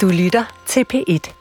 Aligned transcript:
Du 0.00 0.08
lytter 0.08 0.62
til 0.66 0.84
P1. 0.94 1.34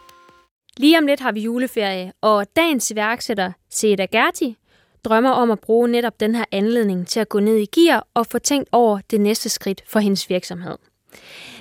Lige 0.77 0.97
om 0.97 1.07
lidt 1.07 1.19
har 1.19 1.31
vi 1.31 1.41
juleferie, 1.41 2.13
og 2.21 2.45
dagens 2.55 2.91
iværksætter, 2.91 3.51
Seda 3.69 4.05
Gerti, 4.05 4.57
drømmer 5.03 5.29
om 5.29 5.51
at 5.51 5.59
bruge 5.59 5.87
netop 5.87 6.19
den 6.19 6.35
her 6.35 6.45
anledning 6.51 7.07
til 7.07 7.19
at 7.19 7.29
gå 7.29 7.39
ned 7.39 7.57
i 7.57 7.65
gear 7.65 8.07
og 8.13 8.27
få 8.27 8.39
tænkt 8.39 8.69
over 8.71 8.99
det 9.11 9.21
næste 9.21 9.49
skridt 9.49 9.83
for 9.87 9.99
hendes 9.99 10.29
virksomhed. 10.29 10.77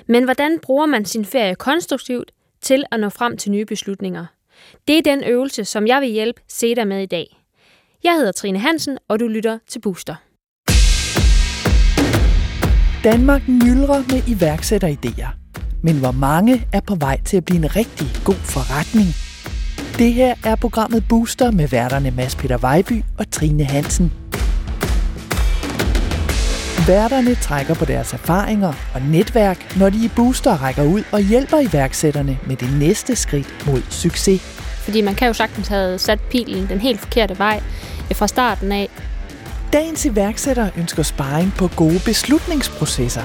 Men 0.07 0.23
hvordan 0.23 0.59
bruger 0.59 0.85
man 0.85 1.05
sin 1.05 1.25
ferie 1.25 1.55
konstruktivt 1.55 2.31
til 2.61 2.83
at 2.91 2.99
nå 2.99 3.09
frem 3.09 3.37
til 3.37 3.51
nye 3.51 3.65
beslutninger? 3.65 4.25
Det 4.87 4.97
er 4.97 5.01
den 5.01 5.23
øvelse, 5.23 5.65
som 5.65 5.87
jeg 5.87 6.01
vil 6.01 6.09
hjælpe 6.09 6.41
Seda 6.47 6.85
med 6.85 7.03
i 7.03 7.05
dag. 7.05 7.39
Jeg 8.03 8.13
hedder 8.13 8.31
Trine 8.31 8.59
Hansen, 8.59 8.97
og 9.07 9.19
du 9.19 9.27
lytter 9.27 9.59
til 9.67 9.79
Booster. 9.79 10.15
Danmark 13.03 13.47
myldrer 13.47 14.03
med 14.09 14.21
iværksætteridéer. 14.21 15.42
Men 15.85 15.99
hvor 15.99 16.11
mange 16.11 16.65
er 16.71 16.79
på 16.79 16.95
vej 16.95 17.21
til 17.25 17.37
at 17.37 17.45
blive 17.45 17.59
en 17.59 17.75
rigtig 17.75 18.07
god 18.25 18.35
forretning? 18.35 19.07
Det 19.99 20.13
her 20.13 20.35
er 20.45 20.55
programmet 20.55 21.03
Booster 21.09 21.51
med 21.51 21.67
værterne 21.67 22.11
Mads 22.11 22.35
Peter 22.35 22.57
Vejby 22.57 23.03
og 23.17 23.31
Trine 23.31 23.63
Hansen. 23.63 24.13
Værterne 26.87 27.35
trækker 27.35 27.73
på 27.73 27.85
deres 27.85 28.13
erfaringer 28.13 28.73
og 28.93 29.01
netværk, 29.01 29.77
når 29.77 29.89
de 29.89 30.05
i 30.05 30.09
Booster 30.15 30.63
rækker 30.63 30.83
ud 30.83 31.03
og 31.11 31.19
hjælper 31.19 31.59
iværksætterne 31.59 32.39
med 32.47 32.55
det 32.55 32.79
næste 32.79 33.15
skridt 33.15 33.67
mod 33.67 33.81
succes. 33.89 34.41
Fordi 34.83 35.01
man 35.01 35.15
kan 35.15 35.27
jo 35.27 35.33
sagtens 35.33 35.67
have 35.67 35.99
sat 35.99 36.19
pilen 36.31 36.67
den 36.69 36.79
helt 36.79 36.99
forkerte 36.99 37.37
vej 37.39 37.61
fra 38.13 38.27
starten 38.27 38.71
af. 38.71 38.89
Dagens 39.73 40.05
iværksætter 40.05 40.69
ønsker 40.77 41.03
sparring 41.03 41.53
på 41.57 41.67
gode 41.67 41.99
beslutningsprocesser. 42.05 43.23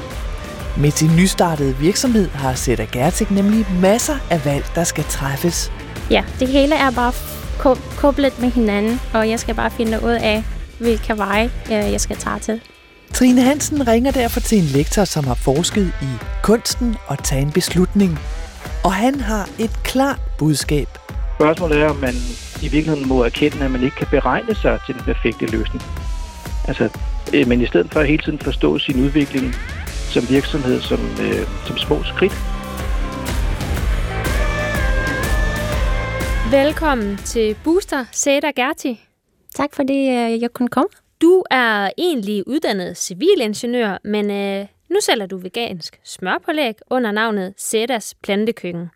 Med 0.80 0.90
sin 0.90 1.10
nystartede 1.16 1.76
virksomhed 1.76 2.28
har 2.28 2.54
Sætter 2.54 2.86
Gertig 2.92 3.26
nemlig 3.30 3.66
masser 3.80 4.14
af 4.30 4.44
valg, 4.44 4.64
der 4.74 4.84
skal 4.84 5.04
træffes. 5.04 5.72
Ja, 6.10 6.24
det 6.40 6.48
hele 6.48 6.74
er 6.74 6.90
bare 6.90 7.12
koblet 7.96 8.40
med 8.40 8.50
hinanden, 8.50 9.00
og 9.14 9.28
jeg 9.28 9.40
skal 9.40 9.54
bare 9.54 9.70
finde 9.70 10.02
ud 10.04 10.10
af, 10.10 10.44
hvilke 10.78 11.18
veje 11.18 11.50
jeg 11.70 12.00
skal 12.00 12.16
tage 12.16 12.38
til. 12.38 12.60
Trine 13.14 13.42
Hansen 13.42 13.88
ringer 13.88 14.10
derfor 14.10 14.40
til 14.40 14.58
en 14.58 14.64
lektor, 14.64 15.04
som 15.04 15.24
har 15.24 15.34
forsket 15.34 15.92
i 16.02 16.24
kunsten 16.42 16.96
at 17.10 17.18
tage 17.24 17.42
en 17.42 17.52
beslutning. 17.52 18.18
Og 18.84 18.92
han 18.94 19.20
har 19.20 19.48
et 19.58 19.82
klart 19.84 20.20
budskab. 20.38 20.88
Spørgsmålet 21.34 21.78
er, 21.80 21.88
om 21.88 21.96
man 21.96 22.14
i 22.62 22.68
virkeligheden 22.68 23.08
må 23.08 23.22
erkende, 23.24 23.64
at 23.64 23.70
man 23.70 23.82
ikke 23.82 23.96
kan 23.96 24.06
beregne 24.10 24.54
sig 24.54 24.78
til 24.86 24.94
den 24.94 25.02
perfekte 25.02 25.46
løsning. 25.46 25.82
Altså, 26.68 26.88
øh, 27.34 27.48
men 27.48 27.60
i 27.60 27.66
stedet 27.66 27.92
for 27.92 28.00
at 28.00 28.06
hele 28.06 28.22
tiden 28.22 28.38
forstå 28.38 28.78
sin 28.78 29.04
udvikling 29.04 29.54
som 30.10 30.28
virksomhed 30.28 30.80
som, 30.80 31.00
øh, 31.00 31.66
som 31.66 31.76
små 31.76 32.04
skridt. 32.04 32.32
Velkommen 36.50 37.16
til 37.16 37.56
Booster, 37.64 38.04
Seda 38.12 38.50
Gerti. 38.50 39.00
Tak 39.54 39.74
fordi 39.74 39.98
øh, 39.98 40.42
jeg 40.42 40.52
kunne 40.52 40.68
komme. 40.68 40.88
Du 41.20 41.44
er 41.50 41.90
egentlig 41.98 42.48
uddannet 42.48 42.96
civilingeniør, 42.96 43.98
men 44.04 44.30
øh, 44.30 44.66
nu 44.90 44.96
sælger 45.00 45.26
du 45.26 45.36
vegansk 45.36 46.00
smørpålæg 46.04 46.74
under 46.90 47.10
navnet 47.10 47.54
Sedas 47.56 48.14
Plantekøkken. 48.22 48.90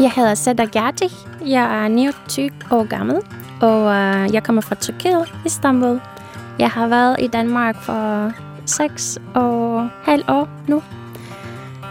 Jeg 0.00 0.12
hedder 0.16 0.34
Seda 0.34 0.64
Gerti. 0.64 1.04
Jeg 1.46 1.84
er 1.84 1.88
29 1.88 2.50
år 2.70 2.84
gammel, 2.84 3.16
og 3.60 3.80
uh, 3.82 4.34
jeg 4.34 4.42
kommer 4.44 4.62
fra 4.62 4.74
Tyrkiet, 4.74 5.34
Istanbul. 5.46 6.00
Jeg 6.58 6.70
har 6.70 6.88
været 6.88 7.16
i 7.18 7.26
Danmark 7.26 7.76
for 7.76 8.32
6 8.66 9.18
og 9.34 9.88
halv 10.02 10.24
år 10.28 10.48
nu. 10.68 10.82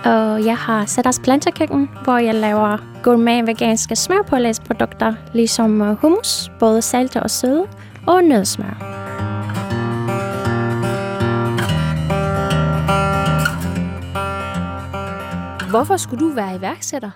Og 0.06 0.46
jeg 0.46 0.58
har 0.58 0.86
Sedas 0.86 1.20
plantekøkken, 1.24 1.90
hvor 2.04 2.18
jeg 2.18 2.36
laver 2.36 2.78
gourmet 3.04 3.48
veganske 3.48 3.96
smørpålægsprodukter, 3.96 5.14
ligesom 5.34 5.82
øh, 5.82 5.96
hummus, 5.96 6.52
både 6.60 6.82
salte 6.82 7.24
og 7.24 7.30
søde, 7.30 7.66
og 8.08 8.24
nødsmør. 8.24 8.98
Hvorfor 15.70 15.98
skulle 15.98 16.26
du 16.26 16.34
være 16.34 16.56
iværksætter? 16.56 17.12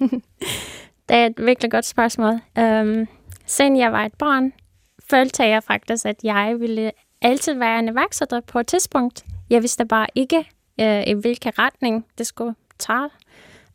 det 1.08 1.16
er 1.16 1.26
et 1.26 1.34
virkelig 1.38 1.70
godt 1.70 1.84
spørgsmål. 1.84 2.40
Øhm, 2.58 3.08
siden 3.46 3.76
jeg 3.76 3.92
var 3.92 4.04
et 4.04 4.14
barn, 4.14 4.52
følte 5.10 5.44
jeg 5.44 5.62
faktisk, 5.62 6.06
at 6.06 6.16
jeg 6.22 6.56
ville 6.58 6.92
altid 7.22 7.54
være 7.54 7.78
en 7.78 7.88
iværksætter 7.88 8.40
på 8.40 8.58
et 8.58 8.66
tidspunkt. 8.66 9.24
Jeg 9.50 9.62
vidste 9.62 9.84
bare 9.84 10.06
ikke, 10.14 10.38
øh, 10.80 11.02
i 11.06 11.12
hvilken 11.12 11.52
retning 11.58 12.06
det 12.18 12.26
skulle 12.26 12.54
tage. 12.78 13.10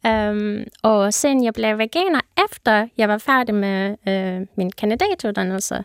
Øhm, 0.08 0.64
og 0.84 1.14
siden 1.14 1.44
jeg 1.44 1.54
blev 1.54 1.78
veganer, 1.78 2.20
efter 2.46 2.88
jeg 2.98 3.10
var 3.10 3.18
færdig 3.18 3.56
med 3.56 3.96
øh, 4.08 4.48
min 4.56 4.72
kandidatuddannelse, 4.72 5.84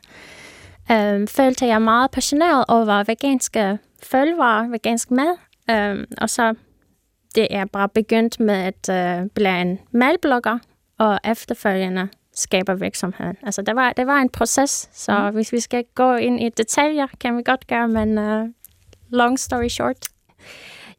øh, 0.92 1.28
følte 1.28 1.66
jeg 1.66 1.82
meget 1.82 2.10
passioneret 2.10 2.64
over 2.68 3.04
veganske 3.04 3.78
følgevarer, 4.02 4.68
vegansk 4.68 5.10
mad. 5.10 5.36
Øh, 5.70 6.06
og 6.20 6.30
så 6.30 6.54
det 7.34 7.46
er 7.50 7.64
bare 7.64 7.88
begyndt 7.88 8.40
med 8.40 8.54
at 8.54 8.88
øh, 9.20 9.26
blive 9.34 9.60
en 9.60 9.78
madblogger, 9.90 10.58
og 10.98 11.18
efterfølgende 11.24 12.08
skaber 12.34 12.74
virksomheden. 12.74 13.36
Altså, 13.42 13.62
det 13.62 13.76
var, 13.76 13.92
det 13.92 14.06
var 14.06 14.16
en 14.16 14.28
proces, 14.28 14.88
så 14.92 15.18
mm. 15.18 15.34
hvis 15.34 15.52
vi 15.52 15.60
skal 15.60 15.84
gå 15.94 16.14
ind 16.14 16.40
i 16.40 16.48
detaljer, 16.48 17.06
kan 17.20 17.36
vi 17.36 17.42
godt 17.42 17.66
gøre, 17.66 17.88
men 17.88 18.18
uh, 18.18 18.48
long 19.10 19.38
story 19.38 19.68
short. 19.68 19.96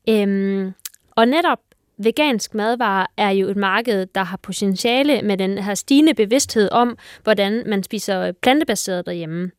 Øhm, 0.10 0.74
og 1.12 1.28
netop 1.28 1.60
vegansk 1.98 2.54
madvarer 2.54 3.06
er 3.18 3.30
jo 3.30 3.48
et 3.48 3.58
marked, 3.58 4.06
der 4.06 4.24
har 4.24 4.38
potentiale 4.38 5.22
med 5.22 5.38
den 5.38 5.58
her 5.58 5.74
stigende 5.74 6.14
bevidsthed 6.14 6.70
om, 6.72 6.98
hvordan 7.24 7.64
man 7.66 7.84
spiser 7.84 8.32
plantebaseret 8.32 9.06
derhjemme. 9.06 9.52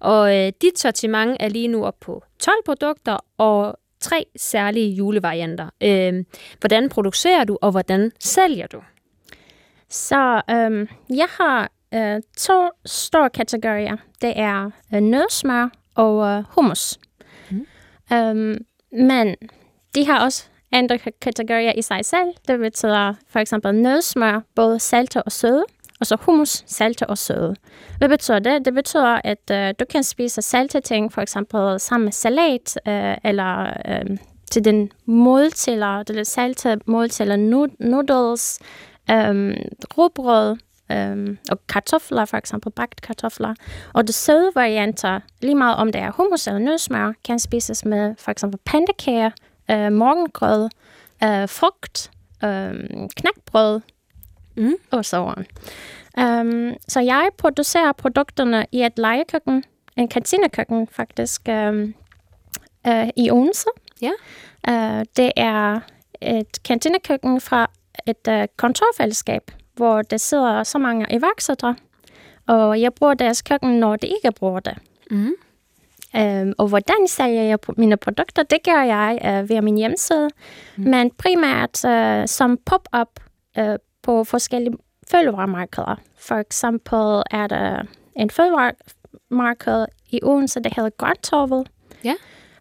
Og 0.00 0.36
øh, 0.36 0.52
dit 0.62 0.78
sortiment 0.78 1.36
er 1.40 1.48
lige 1.48 1.68
nu 1.68 1.84
op 1.84 2.00
på 2.00 2.22
12 2.38 2.56
produkter, 2.64 3.16
og 3.38 3.76
tre 4.00 4.26
særlige 4.36 4.94
julevarianter. 4.94 5.68
Øh, 5.82 6.24
hvordan 6.60 6.88
producerer 6.88 7.44
du, 7.44 7.58
og 7.62 7.70
hvordan 7.70 8.12
sælger 8.20 8.66
du? 8.66 8.80
Så 9.96 10.42
øh, 10.50 10.88
jeg 11.16 11.28
har 11.38 11.70
øh, 11.94 12.20
to 12.38 12.70
store 12.86 13.30
kategorier. 13.30 13.96
Det 14.22 14.32
er 14.36 14.70
øh, 14.94 15.00
nødsmør 15.00 15.68
og 15.94 16.26
øh, 16.26 16.44
hummus. 16.48 16.98
Mm. 17.50 17.66
Øh, 18.12 18.56
men 18.92 19.36
de 19.94 20.06
har 20.06 20.24
også 20.24 20.44
andre 20.72 20.98
kategorier 20.98 21.72
i 21.72 21.82
sig 21.82 22.04
selv. 22.04 22.28
Det 22.48 22.58
betyder 22.58 23.14
for 23.28 23.38
eksempel 23.38 23.74
nødsmør, 23.74 24.40
både 24.54 24.80
salte 24.80 25.22
og 25.22 25.32
søde 25.32 25.64
og 26.00 26.06
så 26.06 26.16
hummus, 26.20 26.64
salte 26.66 27.06
og 27.06 27.18
søde. 27.18 27.56
Hvad 27.98 28.08
betyder 28.08 28.38
det? 28.38 28.64
Det 28.64 28.74
betyder, 28.74 29.20
at 29.24 29.50
øh, 29.50 29.74
du 29.80 29.84
kan 29.90 30.02
spise 30.02 30.42
salte 30.42 30.80
ting, 30.80 31.12
for 31.12 31.22
eksempel 31.22 31.80
sammen 31.80 32.04
med 32.04 32.12
salat, 32.12 32.78
øh, 32.88 33.16
eller 33.24 33.66
øh, 33.88 34.16
til 34.50 34.64
den 34.64 34.92
måltiller, 35.06 36.02
det 36.02 36.26
salte 36.26 36.78
måltiller 36.86 37.36
noodles, 37.78 38.60
øh, 39.10 39.56
råbrød, 39.98 40.56
øh, 40.92 41.36
og 41.50 41.66
kartofler, 41.66 42.24
for 42.24 42.36
eksempel 42.36 42.72
bagt 42.72 43.00
kartofler. 43.00 43.54
Og 43.94 44.06
de 44.08 44.12
søde 44.12 44.50
varianter, 44.54 45.20
lige 45.42 45.54
meget 45.54 45.76
om 45.76 45.92
det 45.92 46.00
er 46.00 46.10
hummus 46.10 46.46
eller 46.46 46.60
nødsmør, 46.60 47.12
kan 47.24 47.38
spises 47.38 47.84
med 47.84 48.14
for 48.18 48.30
eksempel 48.30 48.60
pandekager, 48.64 49.30
øh, 49.70 49.92
morgengrød, 49.92 50.68
øh, 51.24 51.48
frugt, 51.48 52.10
øh, 52.44 52.74
knækbrød, 53.16 53.80
mm. 54.56 54.74
og 54.90 55.04
så 55.04 55.16
on. 55.16 55.46
Um, 56.20 56.76
så 56.88 57.00
jeg 57.00 57.28
producerer 57.38 57.92
produkterne 57.92 58.66
i 58.72 58.82
et 58.82 58.98
legekøkken, 58.98 59.64
en 59.96 60.08
kantinekøkken 60.08 60.88
faktisk, 60.92 61.40
um, 61.48 61.94
uh, 62.88 63.08
i 63.16 63.30
Odense. 63.30 63.68
Ja. 64.02 64.10
Uh, 64.68 65.04
det 65.16 65.32
er 65.36 65.80
et 66.20 66.62
kantinekøkken 66.64 67.40
fra 67.40 67.70
et 68.06 68.28
uh, 68.28 68.44
kontorfællesskab, 68.56 69.50
hvor 69.74 70.02
der 70.02 70.16
sidder 70.16 70.62
så 70.62 70.78
mange 70.78 71.06
iværksættere, 71.10 71.76
og 72.46 72.80
jeg 72.80 72.94
bruger 72.94 73.14
deres 73.14 73.42
køkken, 73.42 73.80
når 73.80 73.96
de 73.96 74.06
ikke 74.06 74.32
bruger 74.36 74.60
det. 74.60 74.78
Mm. 75.10 75.32
Um, 76.18 76.52
og 76.58 76.68
hvordan 76.68 77.08
sælger 77.08 77.42
jeg 77.42 77.58
mine 77.76 77.96
produkter? 77.96 78.42
Det 78.42 78.58
gør 78.64 78.82
jeg 78.82 79.18
uh, 79.24 79.48
via 79.48 79.60
min 79.60 79.76
hjemmeside, 79.76 80.30
mm. 80.76 80.84
men 80.84 81.10
primært 81.10 81.84
uh, 81.84 82.26
som 82.26 82.58
pop-up 82.66 83.20
uh, 83.58 83.74
på 84.02 84.24
forskellige 84.24 84.76
fødevaremarkeder. 85.10 85.96
For 86.18 86.34
eksempel 86.34 87.22
er 87.30 87.46
der 87.46 87.82
en 88.16 88.30
fødevaremarked 88.30 89.86
i 90.10 90.20
Odense, 90.22 90.60
der 90.60 90.70
hedder 90.76 90.90
Godtorvet. 90.90 91.68
Ja. 92.04 92.14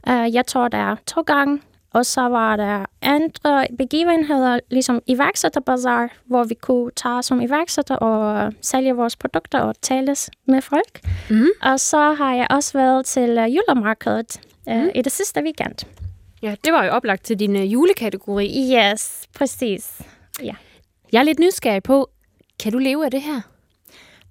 Uh, 0.08 0.34
jeg 0.36 0.46
tror, 0.46 0.68
der 0.68 0.78
er 0.78 0.96
to 1.08 1.22
gange 1.22 1.62
og 1.96 2.06
så 2.06 2.22
var 2.22 2.56
der 2.56 2.86
andre 3.02 3.68
begivenheder, 3.78 4.60
ligesom 4.72 5.02
iværksætterbazar, 5.08 6.10
hvor 6.26 6.44
vi 6.44 6.54
kunne 6.54 6.92
tage 6.96 7.24
som 7.24 7.42
iværksætter 7.42 7.96
og 7.96 8.54
sælge 8.62 8.96
vores 8.96 9.16
produkter 9.16 9.60
og 9.60 9.76
tales 9.82 10.30
med 10.48 10.62
folk. 10.62 11.02
Mm. 11.30 11.48
Og 11.62 11.80
så 11.80 12.14
har 12.14 12.34
jeg 12.36 12.48
også 12.50 12.78
været 12.78 13.06
til 13.06 13.38
uh, 13.38 13.56
julemarkedet 13.56 14.40
uh, 14.68 14.76
Mm. 14.76 14.90
i 14.96 15.02
det 15.02 15.12
sidste 15.12 15.42
weekend. 15.44 15.76
Ja, 16.42 16.56
det 16.66 16.74
var 16.74 16.84
jo 16.86 16.92
oplagt 16.92 17.24
til 17.26 17.40
din 17.40 17.56
øh, 17.56 17.74
julekategori. 17.74 18.74
Yes, 18.76 19.22
præcis. 19.36 20.02
Jeg 21.12 21.20
er 21.20 21.24
lidt 21.24 21.40
nysgerrig 21.40 21.84
på, 21.84 22.10
kan 22.60 22.72
du 22.72 22.78
leve 22.78 23.06
af 23.06 23.12
det 23.12 23.22
her? 23.22 23.42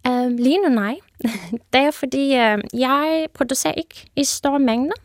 Uh, 0.08 0.31
lige 0.31 0.58
nu 0.58 0.69
nej. 0.69 0.96
det 1.72 1.81
er 1.81 1.90
fordi, 1.90 2.31
uh, 2.31 2.81
jeg 2.81 3.26
producerer 3.34 3.75
ikke 3.75 4.06
i 4.16 4.25
store 4.25 4.58
mængder. 4.58 4.96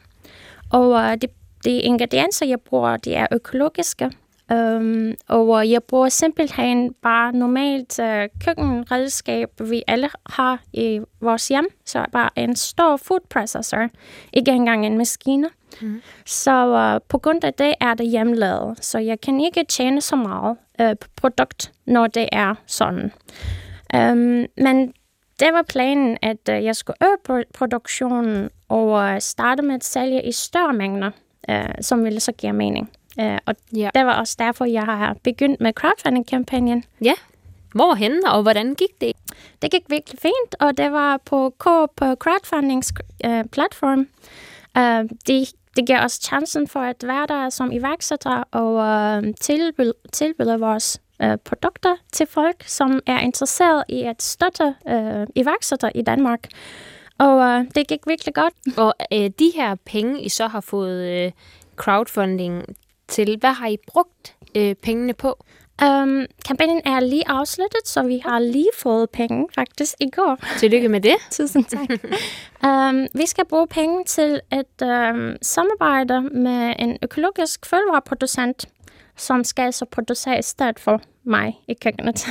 Og 0.72 0.90
uh, 0.90 1.14
de, 1.22 1.28
de 1.66 1.80
ingredienser, 1.80 2.46
jeg 2.46 2.62
bruger, 2.62 2.98
de 2.98 3.14
er 3.14 3.28
økologiske. 3.32 4.12
Um, 4.54 5.14
og 5.28 5.70
jeg 5.70 5.84
bruger 5.84 6.10
simpelthen 6.10 6.94
bare 6.94 7.32
normalt 7.32 8.00
uh, 8.00 8.46
køkkenredskab, 8.46 9.50
vi 9.60 9.84
alle 9.88 10.10
har 10.30 10.60
i 10.74 11.02
vores 11.22 11.48
hjem. 11.48 11.68
Så 11.86 12.06
bare 12.12 12.30
en 12.36 12.56
stor 12.56 12.98
food 12.98 13.20
processor, 13.30 13.90
ikke 14.34 14.52
engang 14.52 14.86
en 14.86 14.98
maskine. 14.98 15.50
Mhm. 15.82 16.02
Så 16.26 16.68
uh, 16.68 17.08
på 17.08 17.18
grund 17.18 17.44
af 17.44 17.54
det 17.54 17.74
er 17.82 17.94
det 17.94 18.08
hjemmelavet. 18.08 18.86
Så 18.86 19.00
jeg 19.00 19.22
kan 19.22 19.42
ikke 19.42 19.64
tjene 19.64 20.02
så 20.02 20.16
meget 20.16 20.58
uh, 20.82 20.98
på 21.02 21.08
produkt, 21.16 21.72
når 21.86 22.08
det 22.08 22.30
er 22.32 22.56
sådan. 22.66 23.12
Um, 23.94 24.46
men 24.58 24.94
det 25.40 25.54
var 25.54 25.66
planen, 25.70 26.18
at 26.22 26.50
uh, 26.50 26.64
jeg 26.64 26.76
skulle 26.76 26.98
øge 27.04 27.18
pro- 27.30 27.52
produktionen 27.54 28.50
og 28.70 28.88
uh, 28.88 29.20
starte 29.20 29.64
med 29.64 29.76
at 29.76 29.84
sælge 29.84 30.22
i 30.24 30.32
større 30.32 30.74
mængder, 30.74 31.12
uh, 31.50 31.66
som 31.82 32.04
ville 32.04 32.20
så 32.20 32.32
give 32.32 32.54
mening. 32.54 32.90
Uh, 33.22 33.38
og 33.46 33.56
Ja. 33.76 33.90
det 33.96 34.06
var 34.06 34.14
også 34.14 34.36
derfor, 34.40 34.66
jeg 34.66 34.84
har 34.84 35.16
begyndt 35.24 35.62
med 35.62 35.74
crowdfunding-kampagnen. 35.74 36.84
Hvorhen 37.74 38.28
og 38.28 38.42
hvordan 38.42 38.76
gik 38.76 39.02
det? 39.02 39.12
Det 39.62 39.72
gik 39.72 39.84
virkelig 39.90 40.20
fint, 40.20 40.56
og 40.60 40.78
det 40.78 40.92
var 40.92 41.18
på 41.26 41.54
Coop 41.58 42.02
Crowdfundings 42.20 42.94
uh, 43.28 43.44
platform. 43.52 44.08
Uh, 44.78 45.10
det, 45.28 45.54
det 45.76 45.88
giver 45.88 46.04
os 46.04 46.14
chancen 46.14 46.68
for 46.68 46.80
at 46.80 47.04
være 47.08 47.28
der 47.28 47.50
som 47.50 47.72
iværksætter 47.72 48.44
og 48.52 48.74
uh, 48.74 49.24
tilbyde, 49.42 49.94
tilbyde 50.14 50.60
vores 50.60 51.02
uh, 51.24 51.36
produkter 51.46 51.96
til 52.12 52.28
folk, 52.28 52.64
som 52.68 53.00
er 53.08 53.20
interesseret 53.20 53.84
i 53.90 54.02
at 54.04 54.24
støtte 54.24 54.76
uh, 54.86 55.28
iværksætter 55.36 55.90
i 55.96 56.02
Danmark. 56.02 56.48
Og 57.20 57.38
uh, 57.38 57.66
det 57.76 57.88
gik 57.88 58.00
virkelig 58.08 58.34
godt. 58.34 58.54
Og 58.78 58.94
øh, 59.14 59.30
de 59.40 59.52
her 59.56 59.76
penge, 59.86 60.22
I 60.22 60.30
så 60.30 60.48
har 60.48 60.62
fået 60.62 61.26
øh, 61.26 61.32
crowdfunding 61.76 62.64
til, 63.08 63.38
hvad 63.40 63.54
har 63.54 63.68
I 63.68 63.78
brugt 63.88 64.36
øh, 64.56 64.76
pengene 64.76 65.14
på? 65.14 65.46
Um, 65.84 66.26
kampagnen 66.46 66.82
er 66.86 67.00
lige 67.00 67.28
afsluttet, 67.28 67.82
så 67.86 68.04
vi 68.04 68.22
har 68.26 68.40
lige 68.40 68.70
fået 68.78 69.10
penge 69.10 69.48
faktisk 69.56 69.96
i 70.00 70.10
går. 70.10 70.38
Tillykke 70.58 70.90
med 70.90 71.02
det. 71.02 71.16
Tusind 71.32 71.66
tak. 71.66 71.90
um, 72.64 73.08
vi 73.14 73.26
skal 73.26 73.46
bruge 73.46 73.68
penge 73.68 74.04
til 74.06 74.42
et 74.52 74.82
um, 74.82 75.36
samarbejde 75.42 76.22
med 76.22 76.74
en 76.80 76.98
økologisk 77.02 77.66
fødevareproducent, 77.66 78.66
som 79.18 79.44
skal 79.44 79.74
så 79.74 79.86
producere 79.86 80.40
i 80.40 80.42
stedet 80.42 80.80
for 80.80 81.02
mig 81.24 81.60
i 81.68 81.74
køkkenet. 81.74 82.28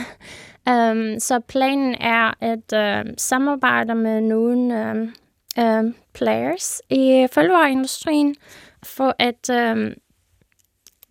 Um, 0.70 1.20
så 1.20 1.40
planen 1.48 1.94
er 2.00 2.32
at 2.40 3.02
um, 3.06 3.14
samarbejde 3.18 3.94
med 3.94 4.20
nogle 4.20 4.90
um, 4.90 5.14
um, 5.64 5.94
players 6.14 6.82
i 6.90 7.26
fødevareindustrien 7.32 8.34
for 8.82 9.14
at 9.18 9.72
um, 9.72 9.92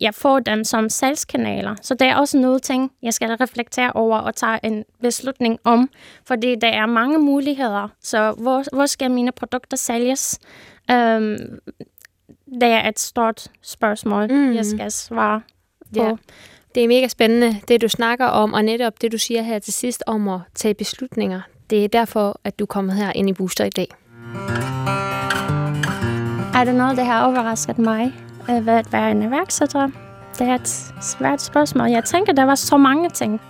jeg 0.00 0.14
får 0.14 0.38
dem 0.38 0.64
som 0.64 0.88
salgskanaler. 0.88 1.74
Så 1.82 1.94
det 1.94 2.06
er 2.06 2.16
også 2.16 2.38
noget 2.38 2.62
ting, 2.62 2.92
jeg 3.02 3.14
skal 3.14 3.30
reflektere 3.30 3.92
over 3.92 4.18
og 4.18 4.34
tage 4.34 4.58
en 4.62 4.84
beslutning 5.02 5.58
om, 5.64 5.90
fordi 6.26 6.54
der 6.54 6.68
er 6.68 6.86
mange 6.86 7.18
muligheder. 7.18 7.88
Så 8.00 8.32
hvor, 8.32 8.64
hvor 8.76 8.86
skal 8.86 9.10
mine 9.10 9.32
produkter 9.32 9.76
sælges? 9.76 10.38
Um, 10.92 11.36
det 12.60 12.68
er 12.68 12.88
et 12.88 12.98
stort 12.98 13.48
spørgsmål, 13.62 14.32
Mm. 14.32 14.54
jeg 14.54 14.66
skal 14.66 14.90
svare 14.90 15.40
på. 15.94 16.02
Ja. 16.02 16.12
Det 16.78 16.84
er 16.84 16.88
mega 16.88 17.08
spændende, 17.08 17.56
det 17.68 17.82
du 17.82 17.88
snakker 17.88 18.26
om, 18.26 18.52
og 18.52 18.64
netop 18.64 18.92
det, 19.00 19.12
du 19.12 19.18
siger 19.18 19.42
her 19.42 19.58
til 19.58 19.72
sidst 19.72 20.02
om 20.06 20.28
at 20.28 20.40
tage 20.54 20.74
beslutninger. 20.74 21.40
Det 21.70 21.84
er 21.84 21.88
derfor, 21.88 22.40
at 22.44 22.58
du 22.58 22.64
er 22.64 22.66
kommet 22.66 22.94
her 22.94 23.12
ind 23.14 23.28
i 23.28 23.32
Booster 23.32 23.64
i 23.64 23.70
dag. 23.70 23.88
Er 26.54 26.64
der 26.64 26.72
noget, 26.72 26.96
der 26.96 27.04
har 27.04 27.26
overrasket 27.26 27.78
mig 27.78 28.12
ved 28.48 28.72
at 28.72 28.92
være 28.92 29.10
en 29.10 29.22
iværksætter? 29.22 29.88
Det 30.38 30.48
er 30.48 30.54
et 30.54 30.68
svært 31.02 31.42
spørgsmål. 31.42 31.90
Jeg 31.90 32.04
tænker, 32.04 32.32
der 32.32 32.44
var 32.44 32.54
så 32.54 32.76
mange 32.76 33.10
ting. 33.10 33.40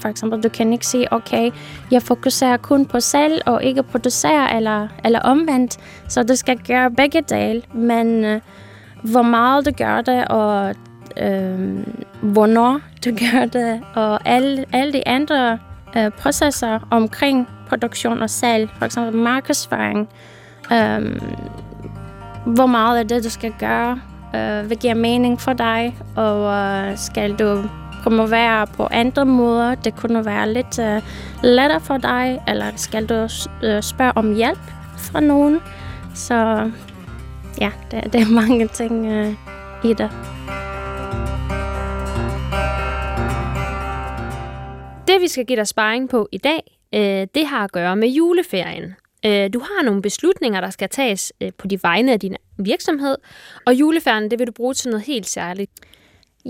For 0.00 0.08
eksempel, 0.08 0.42
du 0.42 0.48
kan 0.48 0.72
ikke 0.72 0.86
sige, 0.86 1.12
okay, 1.12 1.50
jeg 1.90 2.02
fokuserer 2.02 2.56
kun 2.56 2.86
på 2.86 3.00
salg 3.00 3.42
og 3.46 3.64
ikke 3.64 3.82
producere 3.82 4.56
eller, 4.56 4.88
eller 5.04 5.20
omvendt. 5.20 5.76
Så 6.08 6.22
du 6.22 6.36
skal 6.36 6.58
gøre 6.58 6.90
begge 6.90 7.20
dele. 7.20 7.62
Men 7.74 8.24
øh, 8.24 8.40
hvor 9.02 9.22
meget 9.22 9.66
du 9.66 9.70
gør 9.78 10.00
det, 10.00 10.28
og 10.28 10.74
øh, 11.16 11.86
hvornår 12.22 12.80
du 13.04 13.10
gør 13.32 13.44
det, 13.44 13.80
og 13.94 14.28
alle, 14.28 14.64
alle 14.72 14.92
de 14.92 15.08
andre 15.08 15.58
øh, 15.96 16.10
processer 16.10 16.88
omkring 16.90 17.48
produktion 17.68 18.22
og 18.22 18.30
salg, 18.30 18.70
for 18.78 18.84
eksempel 18.84 19.14
markedsføring, 19.14 20.08
øh, 20.72 21.20
hvor 22.46 22.66
meget 22.66 22.98
af 22.98 23.08
det, 23.08 23.24
du 23.24 23.30
skal 23.30 23.52
gøre, 23.58 24.00
øh, 24.34 24.66
hvad 24.66 24.76
giver 24.76 24.94
mening 24.94 25.40
for 25.40 25.52
dig, 25.52 25.96
og 26.16 26.54
øh, 26.54 26.98
skal 26.98 27.34
du 27.34 27.64
promovere 28.02 28.66
på 28.66 28.88
andre 28.90 29.24
måder. 29.26 29.74
Det 29.74 29.96
kunne 29.96 30.24
være 30.24 30.52
lidt 30.52 30.78
øh, 30.78 31.02
lettere 31.42 31.80
for 31.80 31.96
dig, 31.96 32.42
eller 32.48 32.66
skal 32.76 33.06
du 33.06 33.28
øh, 33.62 33.82
spørge 33.82 34.12
om 34.16 34.34
hjælp 34.34 34.72
fra 34.98 35.20
nogen. 35.20 35.60
Så 36.14 36.34
ja, 37.60 37.70
der, 37.90 38.00
der 38.00 38.20
er 38.20 38.32
mange 38.42 38.68
ting 38.68 39.06
øh, 39.06 39.34
i 39.84 39.92
det. 39.92 40.10
Det, 45.08 45.20
vi 45.20 45.28
skal 45.28 45.46
give 45.46 45.56
dig 45.56 45.66
sparring 45.66 46.08
på 46.08 46.28
i 46.32 46.38
dag, 46.38 46.78
øh, 46.94 47.26
det 47.34 47.46
har 47.46 47.64
at 47.64 47.72
gøre 47.72 47.96
med 47.96 48.08
juleferien. 48.08 48.94
Øh, 49.26 49.50
du 49.52 49.58
har 49.58 49.84
nogle 49.84 50.02
beslutninger, 50.02 50.60
der 50.60 50.70
skal 50.70 50.88
tages 50.88 51.32
øh, 51.40 51.52
på 51.58 51.66
de 51.66 51.82
vegne 51.82 52.12
af 52.12 52.20
din 52.20 52.36
virksomhed, 52.58 53.16
og 53.66 53.74
juleferien, 53.74 54.30
det 54.30 54.38
vil 54.38 54.46
du 54.46 54.52
bruge 54.52 54.74
til 54.74 54.90
noget 54.90 55.06
helt 55.06 55.26
særligt. 55.26 55.70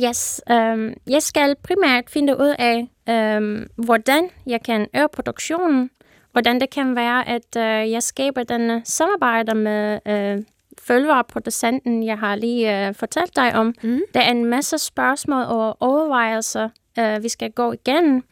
Yes, 0.05 0.40
øhm, 0.50 0.94
jeg 1.10 1.22
skal 1.22 1.56
primært 1.62 2.10
finde 2.10 2.32
ud 2.32 2.55
af, 2.58 2.88
øhm, 3.08 3.66
hvordan 3.76 4.31
jeg 4.46 4.62
kan 4.62 4.87
øge 4.94 5.08
produktionen, 5.12 5.90
hvordan 6.32 6.60
det 6.60 6.70
kan 6.70 6.96
være, 6.96 7.28
at 7.28 7.56
øh, 7.56 7.90
jeg 7.90 8.02
skaber 8.02 8.43
den 8.43 8.84
samarbejde 8.84 9.55
med 9.55 9.98
øh, 10.06 10.38
fødevareproducenten, 10.79 12.03
jeg 12.03 12.19
har 12.19 12.36
lige 12.36 12.86
øh, 12.86 12.94
fortalt 12.94 13.36
dig 13.36 13.55
om. 13.55 13.74
Mm. 13.82 14.00
Der 14.15 14.20
er 14.20 14.31
en 14.31 14.44
masse 14.44 14.79
spørgsmål 14.79 15.43
og 15.43 15.77
overvejelser, 15.81 16.69
øh, 16.98 17.22
vi 17.22 17.28
skal 17.28 17.50
gå 17.50 17.72
igennem. 17.72 18.22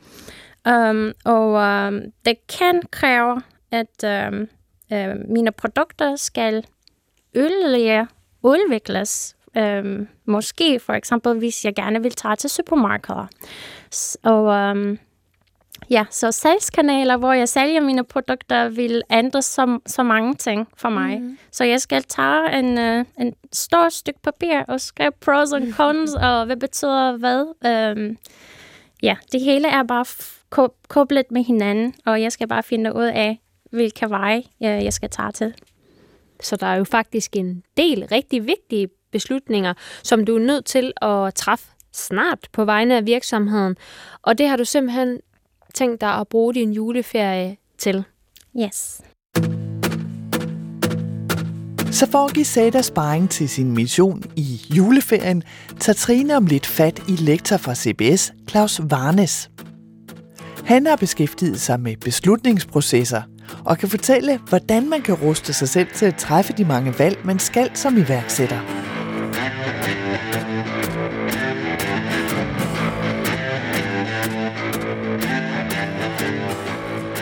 Um, 0.69 1.13
og 1.25 1.53
um, 1.53 2.01
det 2.25 2.37
kan 2.59 2.83
kræve, 2.91 3.43
at 3.71 4.29
um, 4.33 4.49
øh, 4.93 5.17
mine 5.29 5.53
produkter 5.53 6.17
skal 6.17 6.65
yderligere 7.35 8.07
udvikles. 8.43 9.37
Um, 9.59 10.09
måske 10.25 10.81
for 10.81 10.93
eksempel, 10.93 11.39
hvis 11.39 11.65
jeg 11.65 11.75
gerne 11.75 12.03
vil 12.03 12.13
tage 12.13 12.37
til 12.37 12.51
supermarkeder. 12.51 13.27
Og 14.23 14.71
um, 14.71 14.99
ja, 15.91 16.05
så 16.11 16.33
salgskanaler, 16.33 17.17
hvor 17.17 17.33
jeg 17.33 17.49
sælger 17.49 17.81
mine 17.81 18.05
produkter, 18.05 18.69
vil 18.69 19.03
ændre 19.11 19.43
så, 19.43 19.79
så 19.87 20.03
mange 20.03 20.35
ting 20.35 20.69
for 20.77 20.89
mig. 20.89 21.21
Mhm. 21.21 21.39
Så 21.51 21.65
jeg 21.65 21.81
skal 21.81 22.03
tage 22.03 22.59
en, 22.59 22.79
uh, 22.79 23.07
en 23.27 23.35
stor 23.53 23.89
stykke 23.89 24.21
papir 24.23 24.63
og 24.69 24.81
skrive 24.81 25.13
pros 25.21 25.53
og 25.53 25.63
cons, 25.73 26.15
og 26.15 26.47
hvad 26.47 26.57
betyder 26.57 27.17
hvad. 27.17 27.93
Um, 27.97 28.17
ja, 29.03 29.17
det 29.33 29.41
hele 29.41 29.69
er 29.69 29.83
bare 29.83 30.05
koblet 30.89 31.31
med 31.31 31.45
hinanden, 31.45 31.95
og 32.07 32.23
jeg 32.23 32.33
skal 32.33 32.49
bare 32.49 32.63
finde 32.63 32.95
ud 32.95 33.05
af, 33.05 33.41
hvilke 33.71 34.11
veje 34.11 34.43
jeg, 34.61 34.85
jeg 34.85 34.93
skal 34.93 35.11
tage 35.11 35.33
til. 35.33 35.55
Så 36.43 36.57
der 36.57 36.67
er 36.67 36.77
jo 36.77 36.85
faktisk 36.85 37.37
en 37.37 37.63
del 37.77 38.07
rigtig 38.07 38.47
vigtige 38.47 38.89
beslutninger, 39.11 39.75
som 40.03 40.25
du 40.25 40.37
er 40.37 40.41
nødt 40.41 40.65
til 40.65 40.93
at 41.03 41.35
træffe 41.35 41.67
snart 41.93 42.49
på 42.53 42.65
vegne 42.65 42.97
af 42.97 43.07
virksomheden. 43.07 43.77
Og 44.23 44.39
det 44.39 44.49
har 44.49 44.57
du 44.57 44.65
simpelthen 44.65 45.21
tænkt 45.75 46.01
dig 46.01 46.11
at 46.15 46.29
bruge 46.29 46.55
din 46.55 46.73
juleferie 46.73 47.57
til. 47.79 48.05
Yes. 48.61 49.03
Så 51.97 52.07
for 52.11 52.25
at 52.25 52.35
give 52.35 52.45
Sada 52.45 52.83
sparring 52.83 53.31
til 53.31 53.49
sin 53.49 53.73
mission 53.73 54.23
i 54.37 54.61
juleferien, 54.77 55.43
tager 55.81 55.95
Trine 55.95 56.37
om 56.37 56.47
lidt 56.47 56.67
fat 56.67 57.03
i 57.09 57.13
lektor 57.13 57.57
fra 57.57 57.75
CBS, 57.75 58.33
Claus 58.51 58.81
Varnes. 58.83 59.51
Han 60.65 60.87
har 60.87 60.97
beskæftiget 60.97 61.61
sig 61.61 61.81
med 61.81 61.97
beslutningsprocesser 61.97 63.23
og 63.65 63.79
kan 63.79 63.89
fortælle, 63.89 64.41
hvordan 64.49 64.91
man 64.91 65.03
kan 65.03 65.15
ruste 65.15 65.53
sig 65.53 65.69
selv 65.69 65.89
til 65.95 66.07
at 66.07 66.17
træffe 66.17 66.53
de 66.53 66.65
mange 66.65 66.99
valg, 66.99 67.19
man 67.25 67.39
skal 67.39 67.71
som 67.75 67.97
iværksætter. 67.97 68.61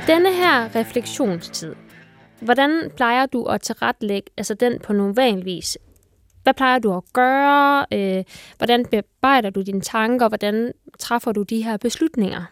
Denne 0.07 0.35
her 0.35 0.77
refleksionstid, 0.77 1.75
hvordan 2.45 2.91
plejer 2.97 3.27
du 3.27 3.45
at 3.45 3.61
tilrettelægge 3.61 4.31
altså 4.37 4.55
den 4.55 4.79
på 4.79 4.93
normal 4.93 5.45
vis? 5.45 5.79
Hvad 6.43 6.55
plejer 6.55 6.79
du 6.79 6.97
at 6.97 7.03
gøre? 7.13 7.87
Øh, 7.93 8.25
hvordan 8.59 8.87
bearbejder 8.87 9.51
du 9.51 9.63
dine 9.63 9.81
tanker? 9.81 10.29
Hvordan 10.29 10.73
træffer 10.99 11.33
du 11.33 11.43
de 11.43 11.63
her 11.63 11.77
beslutninger? 11.77 12.45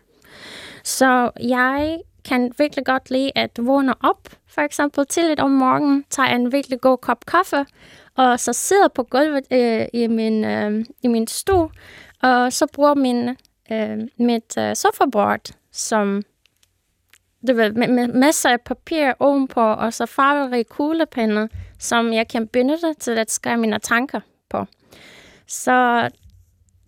Så 0.84 1.30
jeg 1.40 2.00
kan 2.24 2.52
virkelig 2.58 2.84
godt 2.86 3.10
lide 3.10 3.30
at 3.34 3.50
vågne 3.60 3.94
op, 4.00 4.28
for 4.46 4.60
eksempel 4.60 5.06
tidligt 5.06 5.40
om 5.40 5.50
morgenen, 5.50 6.04
tager 6.10 6.28
en 6.28 6.52
virkelig 6.52 6.80
god 6.80 6.98
kop 6.98 7.26
kaffe, 7.26 7.66
og 8.16 8.40
så 8.40 8.52
sidder 8.52 8.88
på 8.88 9.02
gulvet 9.02 9.46
øh, 9.52 9.86
i, 9.92 10.06
min, 10.06 10.44
øh, 10.44 10.84
i 11.02 11.08
min 11.08 11.26
stue, 11.26 11.70
og 12.22 12.52
så 12.52 12.66
bruger 12.72 12.94
min, 12.94 13.28
øh, 13.72 13.98
mit 14.16 14.58
øh, 14.58 14.76
sofabord 14.76 15.50
som 15.72 16.22
det 17.46 17.56
ved, 17.56 17.72
med, 17.72 17.88
med 17.88 18.08
masser 18.08 18.50
af 18.50 18.60
papir 18.60 19.12
ovenpå, 19.18 19.60
og 19.60 19.92
så 19.92 20.06
farverige 20.06 20.64
kuglepenne, 20.64 21.48
som 21.78 22.12
jeg 22.12 22.28
kan 22.28 22.48
benytte 22.48 22.94
til 22.94 23.18
at 23.18 23.30
skrive 23.30 23.56
mine 23.56 23.78
tanker 23.78 24.20
på. 24.50 24.66
Så 25.46 26.08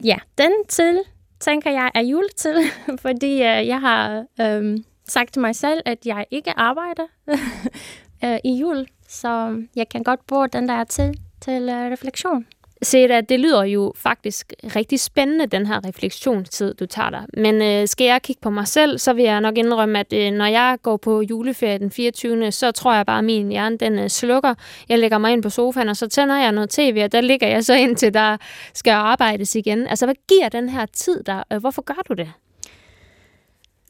ja, 0.05 0.17
den 0.39 0.53
tid, 0.69 0.99
tænker 1.41 1.71
jeg, 1.71 1.91
er 1.95 2.01
juletid, 2.01 2.57
fordi 3.05 3.33
øh, 3.33 3.67
jeg 3.67 3.81
har 3.81 4.25
øh, 4.41 4.79
sagt 5.09 5.33
til 5.33 5.43
mig 5.43 5.57
selv, 5.57 5.83
at 5.85 6.07
jeg 6.07 6.27
ikke 6.31 6.59
arbejder 6.59 7.07
øh, 8.25 8.39
i 8.45 8.59
jul, 8.61 8.87
så 9.09 9.63
jeg 9.77 9.89
kan 9.89 10.03
godt 10.03 10.27
bruge 10.27 10.49
den 10.49 10.69
der 10.69 10.85
tid 10.85 11.15
til 11.41 11.63
øh, 11.63 11.93
refleksion. 11.93 12.47
Seda, 12.85 13.21
det 13.21 13.41
lyder 13.41 13.63
jo 13.65 13.93
faktisk 13.97 14.53
rigtig 14.77 15.01
spændende, 15.01 15.47
den 15.47 15.67
her 15.67 15.87
refleksionstid, 15.87 16.75
du 16.75 16.87
tager 16.87 17.11
dig. 17.11 17.25
Men 17.37 17.63
øh, 17.63 17.89
skal 17.89 18.05
jeg 18.05 18.23
kigge 18.23 18.41
på 18.41 18.51
mig 18.51 18.69
selv, 18.69 18.99
så 18.99 19.13
vil 19.13 19.25
jeg 19.25 19.41
nok 19.41 19.59
indrømme, 19.59 19.99
at 19.99 20.13
øh, 20.13 20.33
når 20.33 20.47
jeg 20.47 20.79
går 20.83 20.97
på 20.97 21.23
juleferie 21.23 21.79
den 21.79 21.91
24., 21.91 22.53
så 22.53 22.73
tror 22.73 22.95
jeg 22.95 23.07
bare, 23.07 23.19
at 23.19 23.25
min 23.25 23.49
hjerne 23.49 23.79
den 23.79 23.99
øh, 23.99 24.09
slukker. 24.09 24.55
Jeg 24.89 24.99
lægger 24.99 25.19
mig 25.19 25.33
ind 25.33 25.43
på 25.43 25.51
sofaen, 25.51 25.89
og 25.89 25.97
så 25.97 26.09
tænder 26.09 26.37
jeg 26.37 26.53
noget 26.53 26.71
tv, 26.71 27.01
og 27.05 27.13
der 27.13 27.21
ligger 27.21 27.49
jeg 27.49 27.65
så 27.65 27.75
ind 27.75 27.97
til, 27.97 28.15
der 28.15 28.37
skal 28.75 28.91
arbejdes 28.91 29.55
igen. 29.55 29.87
Altså, 29.87 30.07
hvad 30.07 30.15
giver 30.29 30.49
den 30.49 30.69
her 30.69 30.87
tid 30.87 31.23
dig? 31.23 31.45
Øh, 31.53 31.59
hvorfor 31.59 31.83
gør 31.83 32.03
du 32.09 32.15
det? 32.15 32.33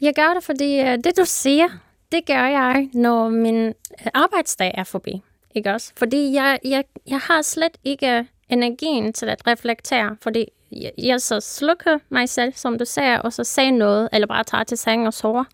Jeg 0.01 0.15
gør 0.15 0.35
det, 0.35 0.45
fordi 0.45 0.81
øh, 0.81 0.99
det, 1.05 1.13
du 1.19 1.25
siger, 1.25 1.69
det 2.13 2.27
gør 2.27 2.47
jeg, 2.47 2.89
når 2.95 3.29
min 3.29 3.67
øh, 3.67 3.73
arbejdsdag 4.15 4.75
er 4.75 4.85
forbi. 4.85 5.23
Ikke 5.55 5.71
også? 5.73 5.93
Fordi 5.97 6.33
jeg, 6.33 6.59
jeg, 6.65 6.85
jeg 7.07 7.19
har 7.19 7.43
slet 7.43 7.77
ikke 7.85 8.27
energien 8.55 9.13
til 9.13 9.27
at 9.27 9.47
reflektere, 9.47 10.17
fordi 10.23 10.47
jeg, 10.73 10.93
jeg 10.99 11.21
så 11.21 11.41
slukker 11.41 11.99
mig 12.09 12.29
selv, 12.29 12.53
som 12.53 12.79
du 12.79 12.85
sagde, 12.85 13.23
og 13.23 13.33
så 13.33 13.45
sagde 13.45 13.71
noget, 13.71 14.09
eller 14.13 14.27
bare 14.27 14.45
tager 14.45 14.65
til 14.65 14.79
sengen 14.79 15.07
og 15.07 15.15
sover. 15.15 15.45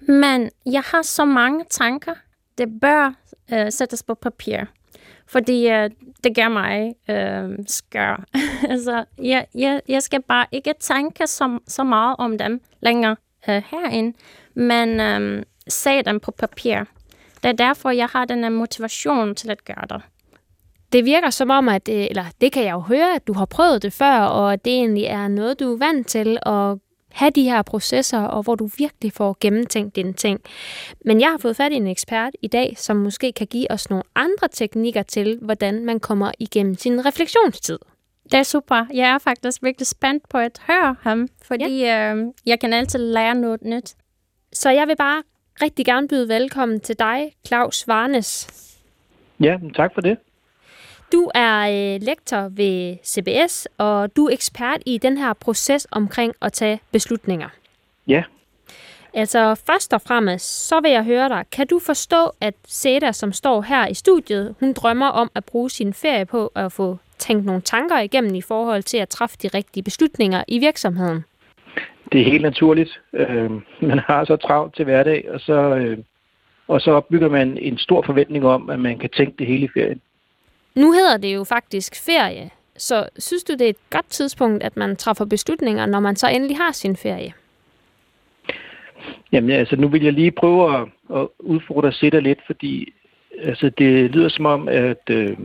Men 0.00 0.50
jeg 0.66 0.82
har 0.86 1.02
så 1.02 1.24
mange 1.24 1.64
tanker, 1.70 2.14
det 2.58 2.80
bør 2.80 3.14
øh, 3.52 3.72
sættes 3.72 4.02
på 4.02 4.14
papir. 4.14 4.58
Fordi 5.26 5.68
øh, 5.68 5.90
det 6.24 6.36
gør 6.36 6.48
mig 6.48 6.94
øh, 7.10 7.58
skør. 7.66 8.24
altså, 8.72 9.04
jeg, 9.18 9.46
jeg, 9.54 9.80
jeg 9.88 10.02
skal 10.02 10.22
bare 10.22 10.46
ikke 10.52 10.74
tænke 10.80 11.26
så, 11.26 11.58
så 11.68 11.84
meget 11.84 12.16
om 12.18 12.38
dem 12.38 12.60
længere 12.80 13.16
øh, 13.48 13.62
herinde, 13.70 14.16
men 14.54 15.00
øh, 15.00 15.42
se 15.68 16.02
dem 16.02 16.20
på 16.20 16.30
papir. 16.30 16.84
Det 17.42 17.48
er 17.48 17.52
derfor, 17.52 17.90
jeg 17.90 18.06
har 18.06 18.24
den 18.24 18.42
her 18.42 18.50
motivation 18.50 19.34
til 19.34 19.50
at 19.50 19.64
gøre 19.64 19.84
det. 19.90 20.02
Det 20.94 21.04
virker 21.04 21.30
som 21.30 21.50
om, 21.50 21.68
at, 21.68 21.88
øh, 21.88 22.06
eller 22.10 22.24
det 22.40 22.52
kan 22.52 22.64
jeg 22.64 22.72
jo 22.72 22.80
høre, 22.80 23.14
at 23.14 23.26
du 23.26 23.32
har 23.32 23.44
prøvet 23.44 23.82
det 23.82 23.92
før, 23.92 24.18
og 24.18 24.52
at 24.52 24.64
det 24.64 24.72
egentlig 24.72 25.04
er 25.04 25.28
noget, 25.28 25.60
du 25.60 25.72
er 25.72 25.78
vant 25.78 26.08
til 26.08 26.38
at 26.46 26.78
have 27.12 27.30
de 27.34 27.42
her 27.42 27.62
processer, 27.62 28.20
og 28.20 28.42
hvor 28.42 28.54
du 28.54 28.68
virkelig 28.78 29.12
får 29.12 29.36
gennemtænkt 29.40 29.96
dine 29.96 30.12
ting. 30.12 30.40
Men 31.04 31.20
jeg 31.20 31.28
har 31.28 31.38
fået 31.38 31.56
fat 31.56 31.72
i 31.72 31.74
en 31.74 31.86
ekspert 31.86 32.32
i 32.42 32.48
dag, 32.48 32.74
som 32.76 32.96
måske 32.96 33.32
kan 33.32 33.46
give 33.46 33.70
os 33.70 33.90
nogle 33.90 34.02
andre 34.14 34.48
teknikker 34.48 35.02
til, 35.02 35.38
hvordan 35.42 35.84
man 35.84 36.00
kommer 36.00 36.32
igennem 36.38 36.74
sin 36.74 37.06
refleksionstid. 37.06 37.78
Det 38.24 38.34
er 38.34 38.42
super. 38.42 38.86
Jeg 38.94 39.08
er 39.08 39.18
faktisk 39.18 39.62
virkelig 39.62 39.86
spændt 39.86 40.28
på 40.28 40.38
at 40.38 40.60
høre 40.66 40.96
ham, 41.00 41.28
fordi 41.42 41.80
ja. 41.80 42.14
øh, 42.14 42.24
jeg 42.46 42.60
kan 42.60 42.72
altid 42.72 42.98
lære 42.98 43.34
noget 43.34 43.62
nyt. 43.62 43.94
Så 44.52 44.70
jeg 44.70 44.88
vil 44.88 44.96
bare 44.96 45.22
rigtig 45.62 45.86
gerne 45.86 46.08
byde 46.08 46.28
velkommen 46.28 46.80
til 46.80 46.98
dig, 46.98 47.32
Claus 47.46 47.88
Varnes. 47.88 48.48
Ja, 49.40 49.58
tak 49.76 49.94
for 49.94 50.00
det. 50.00 50.18
Du 51.12 51.30
er 51.34 51.60
øh, 51.60 52.00
lektor 52.02 52.48
ved 52.50 52.96
CBS, 53.04 53.68
og 53.78 54.16
du 54.16 54.26
er 54.26 54.32
ekspert 54.32 54.82
i 54.86 54.98
den 54.98 55.18
her 55.18 55.32
proces 55.32 55.86
omkring 55.90 56.34
at 56.42 56.52
tage 56.52 56.80
beslutninger. 56.92 57.48
Ja. 58.06 58.22
Altså 59.14 59.62
først 59.66 59.92
og 59.92 60.00
fremmest, 60.00 60.68
så 60.68 60.80
vil 60.80 60.90
jeg 60.90 61.04
høre 61.04 61.28
dig. 61.28 61.44
Kan 61.52 61.66
du 61.66 61.78
forstå, 61.78 62.30
at 62.40 62.54
Seda, 62.66 63.12
som 63.12 63.32
står 63.32 63.62
her 63.62 63.86
i 63.86 63.94
studiet, 63.94 64.54
hun 64.60 64.72
drømmer 64.72 65.06
om 65.06 65.30
at 65.34 65.44
bruge 65.44 65.70
sin 65.70 65.94
ferie 65.94 66.26
på 66.26 66.52
at 66.54 66.72
få 66.72 66.98
tænkt 67.18 67.44
nogle 67.44 67.60
tanker 67.60 68.00
igennem 68.00 68.34
i 68.34 68.40
forhold 68.40 68.82
til 68.82 68.96
at 68.96 69.08
træffe 69.08 69.36
de 69.42 69.48
rigtige 69.48 69.82
beslutninger 69.82 70.44
i 70.48 70.58
virksomheden? 70.58 71.24
Det 72.12 72.20
er 72.20 72.24
helt 72.24 72.42
naturligt. 72.42 73.00
Øh, 73.12 73.50
man 73.90 73.98
har 73.98 74.24
så 74.24 74.36
travlt 74.36 74.74
til 74.74 74.84
hverdag, 74.84 75.28
og 75.30 75.40
så, 75.40 75.52
øh, 75.52 75.98
og 76.68 76.80
så 76.80 76.90
opbygger 76.90 77.28
man 77.28 77.58
en 77.58 77.78
stor 77.78 78.02
forventning 78.02 78.46
om, 78.46 78.70
at 78.70 78.80
man 78.80 78.98
kan 78.98 79.10
tænke 79.10 79.34
det 79.38 79.46
hele 79.46 79.64
i 79.64 79.68
ferien. 79.74 80.00
Nu 80.74 80.92
hedder 80.92 81.16
det 81.16 81.34
jo 81.34 81.44
faktisk 81.44 82.04
ferie, 82.06 82.50
så 82.76 83.08
synes 83.18 83.44
du, 83.44 83.52
det 83.52 83.60
er 83.60 83.68
et 83.68 83.90
godt 83.90 84.08
tidspunkt, 84.08 84.62
at 84.62 84.76
man 84.76 84.96
træffer 84.96 85.24
beslutninger, 85.24 85.86
når 85.86 86.00
man 86.00 86.16
så 86.16 86.28
endelig 86.28 86.56
har 86.56 86.72
sin 86.72 86.96
ferie? 86.96 87.32
Jamen 89.32 89.50
altså, 89.50 89.76
nu 89.76 89.88
vil 89.88 90.02
jeg 90.02 90.12
lige 90.12 90.30
prøve 90.30 90.80
at, 90.80 90.88
at 91.14 91.28
udfordre 91.38 91.92
Sitter 91.92 92.20
lidt, 92.20 92.38
fordi 92.46 92.92
altså, 93.38 93.70
det 93.78 94.10
lyder 94.10 94.28
som 94.28 94.46
om, 94.46 94.68
at, 94.68 95.10
øh, 95.10 95.36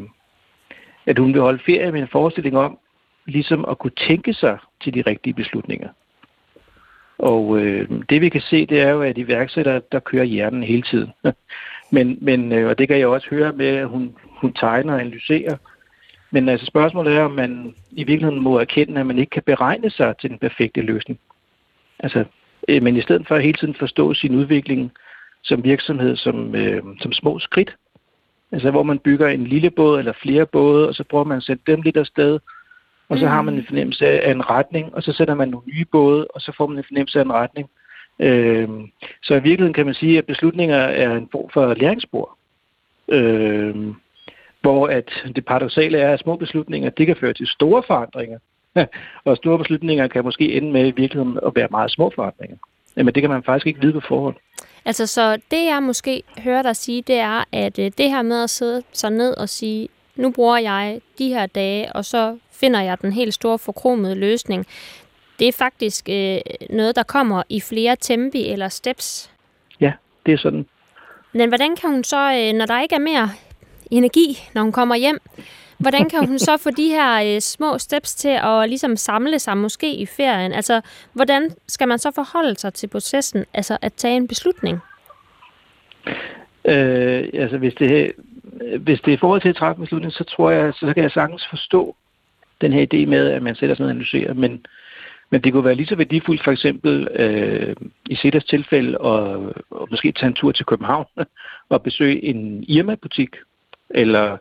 at 1.06 1.20
hun 1.20 1.34
vil 1.34 1.42
holde 1.42 1.64
ferie 1.66 1.92
med 1.92 2.02
en 2.02 2.08
forestilling 2.12 2.58
om, 2.58 2.80
ligesom 3.26 3.66
at 3.66 3.78
kunne 3.78 3.98
tænke 4.08 4.34
sig 4.34 4.58
til 4.84 4.94
de 4.94 5.02
rigtige 5.02 5.34
beslutninger. 5.34 5.90
Og 7.18 7.60
øh, 7.60 7.90
det 8.10 8.22
vi 8.22 8.30
kan 8.30 8.42
se, 8.42 8.66
det 8.66 8.82
er 8.82 8.90
jo, 8.90 9.02
at 9.02 9.18
iværksættere, 9.18 9.82
der 9.92 10.00
kører 10.00 10.24
hjernen 10.24 10.64
hele 10.64 10.82
tiden. 10.82 11.12
men, 11.92 12.18
men, 12.22 12.52
øh, 12.52 12.70
og 12.70 12.78
det 12.78 12.88
kan 12.88 13.00
jeg 13.00 13.08
også 13.08 13.28
høre 13.30 13.54
med, 13.54 13.68
at 13.68 13.88
hun, 13.88 14.16
hun 14.42 14.54
tegner 14.54 14.94
og 14.94 15.02
analyserer. 15.02 15.58
Men 16.32 16.50
altså 16.50 16.66
spørgsmålet 16.66 17.14
er, 17.14 17.24
om 17.24 17.32
man 17.32 17.76
i 17.92 18.04
virkeligheden 18.04 18.44
må 18.44 18.60
erkende, 18.60 19.00
at 19.00 19.06
man 19.06 19.20
ikke 19.20 19.30
kan 19.30 19.44
beregne 19.44 19.90
sig 19.90 20.16
til 20.22 20.30
den 20.30 20.40
perfekte 20.40 20.82
løsning. 20.82 21.20
Altså, 22.00 22.26
øh, 22.68 22.84
men 22.84 22.96
i 22.96 23.02
stedet 23.02 23.28
for 23.28 23.36
at 23.36 23.44
hele 23.44 23.58
tiden 23.58 23.76
forstå 23.80 24.14
sin 24.14 24.36
udvikling 24.36 24.92
som 25.44 25.64
virksomhed 25.64 26.16
som, 26.16 26.56
øh, 26.56 26.84
som 27.02 27.14
små 27.14 27.40
skridt. 27.40 27.76
Altså 28.52 28.72
hvor 28.72 28.84
man 28.84 29.00
bygger 29.00 29.28
en 29.28 29.48
lille 29.48 29.70
båd 29.70 30.00
eller 30.00 30.14
flere 30.22 30.46
både, 30.46 30.88
og 30.88 30.96
så 30.96 31.04
prøver 31.04 31.24
man 31.24 31.38
at 31.38 31.44
sætte 31.44 31.64
dem 31.68 31.82
lidt 31.82 31.98
afsted, 31.98 32.40
og 33.10 33.18
så 33.18 33.28
har 33.28 33.42
man 33.42 33.54
en 33.54 33.66
fornemmelse 33.66 34.08
af 34.08 34.32
en 34.32 34.50
retning, 34.50 34.96
og 34.96 35.04
så 35.04 35.14
sætter 35.14 35.36
man 35.36 35.50
nogle 35.50 35.68
nye 35.68 35.86
både, 35.86 36.28
og 36.28 36.42
så 36.42 36.52
får 36.58 36.68
man 36.68 36.78
en 36.78 36.84
fornemmelse 36.88 37.20
af 37.20 37.24
en 37.24 37.34
retning. 37.34 37.70
Øh, 38.20 38.70
så 39.24 39.34
i 39.34 39.44
virkeligheden 39.44 39.74
kan 39.74 39.86
man 39.86 39.96
sige, 39.96 40.18
at 40.18 40.26
beslutninger 40.26 40.78
er 40.78 41.16
en 41.16 41.30
form 41.32 41.50
for 41.54 41.74
læringsspor. 41.74 42.38
Øh, 43.08 43.76
hvor 44.62 44.88
at 44.88 45.10
det 45.36 45.46
paradoxale 45.46 45.98
er, 45.98 46.14
at 46.14 46.20
små 46.20 46.36
beslutninger, 46.36 46.90
det 46.90 47.08
kan 47.08 47.16
føre 47.16 47.34
til 47.34 47.48
store 47.48 47.84
forandringer. 47.88 48.40
og 49.26 49.38
store 49.38 49.58
beslutninger 49.58 50.08
kan 50.08 50.24
måske 50.24 50.54
ende 50.54 50.72
med 50.72 50.82
i 50.82 50.92
virkeligheden 50.92 51.40
at 51.46 51.52
være 51.56 51.68
meget 51.72 51.92
små 51.92 52.12
forandringer. 52.16 52.58
Men 52.96 53.08
det 53.08 53.24
kan 53.24 53.30
man 53.30 53.44
faktisk 53.44 53.68
ikke 53.68 53.82
vide 53.82 53.94
på 53.94 54.00
forhånd. 54.08 54.36
Altså, 54.86 55.08
så 55.08 55.38
det 55.52 55.66
jeg 55.66 55.84
måske 55.84 56.24
hører 56.44 56.62
dig 56.62 56.76
sige, 56.76 57.02
det 57.02 57.16
er, 57.16 57.44
at 57.52 57.80
øh, 57.80 57.92
det 57.98 58.10
her 58.10 58.22
med 58.22 58.44
at 58.44 58.50
sidde 58.50 58.84
sig 58.94 59.12
ned 59.12 59.38
og 59.38 59.50
sige, 59.50 59.90
nu 60.16 60.32
bruger 60.32 60.58
jeg 60.58 61.02
de 61.18 61.30
her 61.30 61.46
dage, 61.46 61.94
og 61.94 62.06
så 62.06 62.38
finder 62.52 62.82
jeg 62.82 63.02
den 63.02 63.14
helt 63.14 63.34
store 63.34 63.60
forkromede 63.60 64.16
løsning. 64.16 64.66
Det 65.40 65.48
er 65.48 65.52
faktisk 65.52 66.10
øh, 66.10 66.38
noget, 66.70 66.96
der 66.96 67.04
kommer 67.04 67.44
i 67.50 67.62
flere 67.62 67.96
tempi 68.00 68.50
eller 68.50 68.68
steps. 68.68 69.32
Ja, 69.80 69.92
det 70.26 70.34
er 70.34 70.38
sådan. 70.38 70.66
Men 71.34 71.50
hvordan 71.50 71.76
kan 71.76 71.90
hun 71.90 72.04
så, 72.04 72.18
øh, 72.18 72.58
når 72.58 72.66
der 72.66 72.82
ikke 72.82 72.96
er 72.96 73.00
mere 73.00 73.30
energi, 73.92 74.38
når 74.54 74.62
hun 74.62 74.72
kommer 74.72 74.96
hjem, 74.96 75.20
hvordan 75.78 76.10
kan 76.10 76.28
hun 76.28 76.40
så 76.40 76.58
få 76.64 76.70
de 76.78 76.88
her 76.88 77.36
øh, 77.36 77.42
små 77.42 77.78
steps 77.78 78.16
til 78.16 78.40
at 78.44 78.70
ligesom 78.70 78.96
samle 78.96 79.40
sig 79.40 79.58
måske 79.58 79.96
i 79.96 80.06
ferien? 80.06 80.54
Altså, 80.54 80.82
hvordan 81.14 81.52
skal 81.68 81.88
man 81.88 82.00
så 82.00 82.12
forholde 82.16 82.56
sig 82.56 82.74
til 82.74 82.88
processen, 82.88 83.46
altså 83.54 83.78
at 83.82 83.94
tage 83.94 84.16
en 84.16 84.28
beslutning? 84.28 84.80
Øh, 86.66 87.30
altså, 87.34 87.58
hvis 87.58 87.74
det, 87.74 88.12
hvis 88.80 89.02
det 89.02 89.12
er 89.12 89.18
i 89.18 89.20
forhold 89.20 89.42
til 89.42 89.50
at 89.50 89.56
træffe 89.56 89.82
beslutning, 89.82 90.14
så 90.14 90.24
tror 90.24 90.52
jeg, 90.52 90.74
så 90.74 90.94
kan 90.94 91.04
jeg 91.04 91.12
sagtens 91.12 91.48
forstå 91.50 91.96
den 92.62 92.74
her 92.74 92.86
idé 92.94 93.06
med, 93.06 93.30
at 93.32 93.42
man 93.42 93.56
sætter 93.56 93.76
sig 93.76 93.84
ned 93.84 93.90
og 93.90 93.96
analyserer, 93.96 94.34
men, 94.34 94.66
men 95.30 95.42
det 95.42 95.54
kunne 95.54 95.66
være 95.66 95.76
lige 95.76 95.88
så 95.88 95.96
værdifuldt 95.96 96.44
for 96.44 96.52
eksempel 96.52 97.08
øh, 97.16 97.76
i 98.10 98.16
Sedas 98.16 98.46
tilfælde 98.46 98.98
at, 99.06 99.40
at 99.82 99.92
måske 99.92 100.12
tage 100.12 100.28
en 100.28 100.34
tur 100.34 100.52
til 100.52 100.66
København 100.66 101.06
og 101.70 101.84
besøge 101.84 102.24
en 102.26 102.64
Irma-butik, 102.68 103.36
eller 103.90 104.38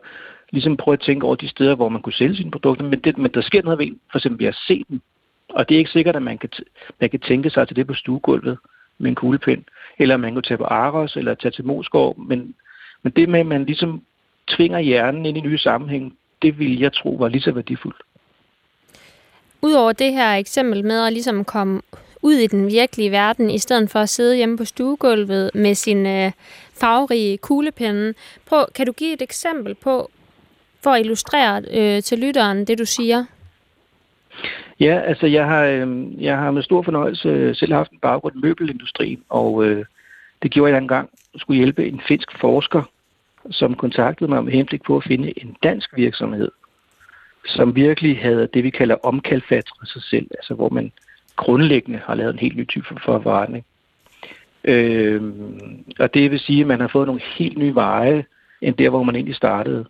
ligesom 0.51 0.77
prøve 0.77 0.93
at 0.93 0.99
tænke 0.99 1.25
over 1.25 1.35
de 1.35 1.49
steder, 1.49 1.75
hvor 1.75 1.89
man 1.89 2.01
kunne 2.01 2.13
sælge 2.13 2.35
sine 2.35 2.51
produkter, 2.51 2.85
men, 2.85 2.99
det, 2.99 3.17
men 3.17 3.31
der 3.33 3.41
sker 3.41 3.63
noget 3.63 3.79
ved 3.79 3.95
for 4.11 4.17
eksempel 4.17 4.39
ved 4.39 4.47
at 4.47 4.59
se 4.67 4.85
dem. 4.89 5.01
Og 5.49 5.69
det 5.69 5.75
er 5.75 5.79
ikke 5.79 5.91
sikkert, 5.91 6.15
at 6.15 6.21
man 6.21 6.37
kan, 6.37 6.49
man 6.99 7.09
kan 7.09 7.19
tænke 7.19 7.49
sig 7.49 7.67
til 7.67 7.75
det 7.75 7.87
på 7.87 7.93
stuegulvet 7.93 8.57
med 8.97 9.09
en 9.09 9.15
kuglepind. 9.15 9.63
eller 9.99 10.17
man 10.17 10.33
kan 10.33 10.43
tage 10.43 10.57
på 10.57 10.63
Aros, 10.63 11.15
eller 11.15 11.33
tage 11.33 11.51
til 11.51 11.65
Moskov, 11.65 12.19
men, 12.19 12.55
men 13.03 13.13
det 13.15 13.29
med, 13.29 13.39
at 13.39 13.45
man 13.45 13.65
ligesom 13.65 14.01
tvinger 14.47 14.79
hjernen 14.79 15.25
ind 15.25 15.37
i 15.37 15.41
nye 15.41 15.57
sammenhæng, 15.57 16.17
det 16.41 16.59
vil 16.59 16.79
jeg 16.79 16.93
tro 16.93 17.09
var 17.09 17.27
lige 17.27 17.41
så 17.41 17.51
værdifuldt. 17.51 18.01
Udover 19.61 19.91
det 19.91 20.13
her 20.13 20.33
eksempel 20.33 20.85
med 20.85 21.05
at 21.05 21.13
ligesom 21.13 21.45
komme 21.45 21.81
ud 22.21 22.33
i 22.33 22.47
den 22.47 22.67
virkelige 22.67 23.11
verden, 23.11 23.49
i 23.49 23.57
stedet 23.57 23.89
for 23.89 23.99
at 23.99 24.09
sidde 24.09 24.35
hjemme 24.35 24.57
på 24.57 24.65
stuegulvet 24.65 25.51
med 25.53 25.75
sin 25.75 26.05
øh, 26.05 26.31
farverige 26.79 27.37
kuglepenne. 27.37 28.13
Prøv, 28.45 28.65
kan 28.75 28.85
du 28.85 28.91
give 28.91 29.13
et 29.13 29.21
eksempel 29.21 29.75
på, 29.75 30.11
for 30.83 30.89
at 30.91 30.99
illustrere 30.99 31.63
øh, 31.71 32.03
til 32.03 32.19
lytteren 32.19 32.65
det, 32.65 32.79
du 32.79 32.85
siger? 32.85 33.25
Ja, 34.79 34.99
altså 34.99 35.27
jeg 35.27 35.45
har, 35.45 35.63
øh, 35.63 36.23
jeg 36.23 36.37
har 36.37 36.51
med 36.51 36.63
stor 36.63 36.81
fornøjelse 36.81 37.29
øh, 37.29 37.55
selv 37.55 37.73
haft 37.73 37.91
en 37.91 37.99
baggrund 37.99 38.35
i 38.35 38.39
møbelindustrien, 38.39 39.23
og 39.29 39.65
øh, 39.65 39.85
det 40.43 40.51
gjorde 40.51 40.71
jeg 40.71 40.81
engang. 40.81 41.09
Jeg 41.33 41.39
skulle 41.39 41.57
hjælpe 41.57 41.87
en 41.87 42.01
finsk 42.07 42.39
forsker, 42.39 42.83
som 43.51 43.75
kontaktede 43.75 44.29
mig 44.29 44.43
med 44.43 44.53
henblik 44.53 44.83
på 44.83 44.97
at 44.97 45.03
finde 45.03 45.43
en 45.43 45.55
dansk 45.63 45.97
virksomhed, 45.97 46.51
som 47.45 47.75
virkelig 47.75 48.19
havde 48.21 48.49
det, 48.53 48.63
vi 48.63 48.69
kalder 48.69 48.95
omkalfatret 49.03 49.89
sig 49.89 50.03
selv, 50.03 50.27
altså 50.31 50.53
hvor 50.53 50.69
man 50.69 50.91
grundlæggende 51.35 51.99
har 52.05 52.15
lavet 52.15 52.33
en 52.33 52.39
helt 52.39 52.57
ny 52.57 52.67
type 52.67 52.85
for 52.85 53.19
forretning. 53.19 53.65
Øh, 54.63 55.21
og 55.99 56.13
det 56.13 56.31
vil 56.31 56.39
sige, 56.39 56.61
at 56.61 56.67
man 56.67 56.79
har 56.79 56.87
fået 56.87 57.07
nogle 57.07 57.21
helt 57.37 57.57
nye 57.57 57.75
veje, 57.75 58.25
end 58.61 58.75
der, 58.75 58.89
hvor 58.89 59.03
man 59.03 59.15
egentlig 59.15 59.35
startede. 59.35 59.85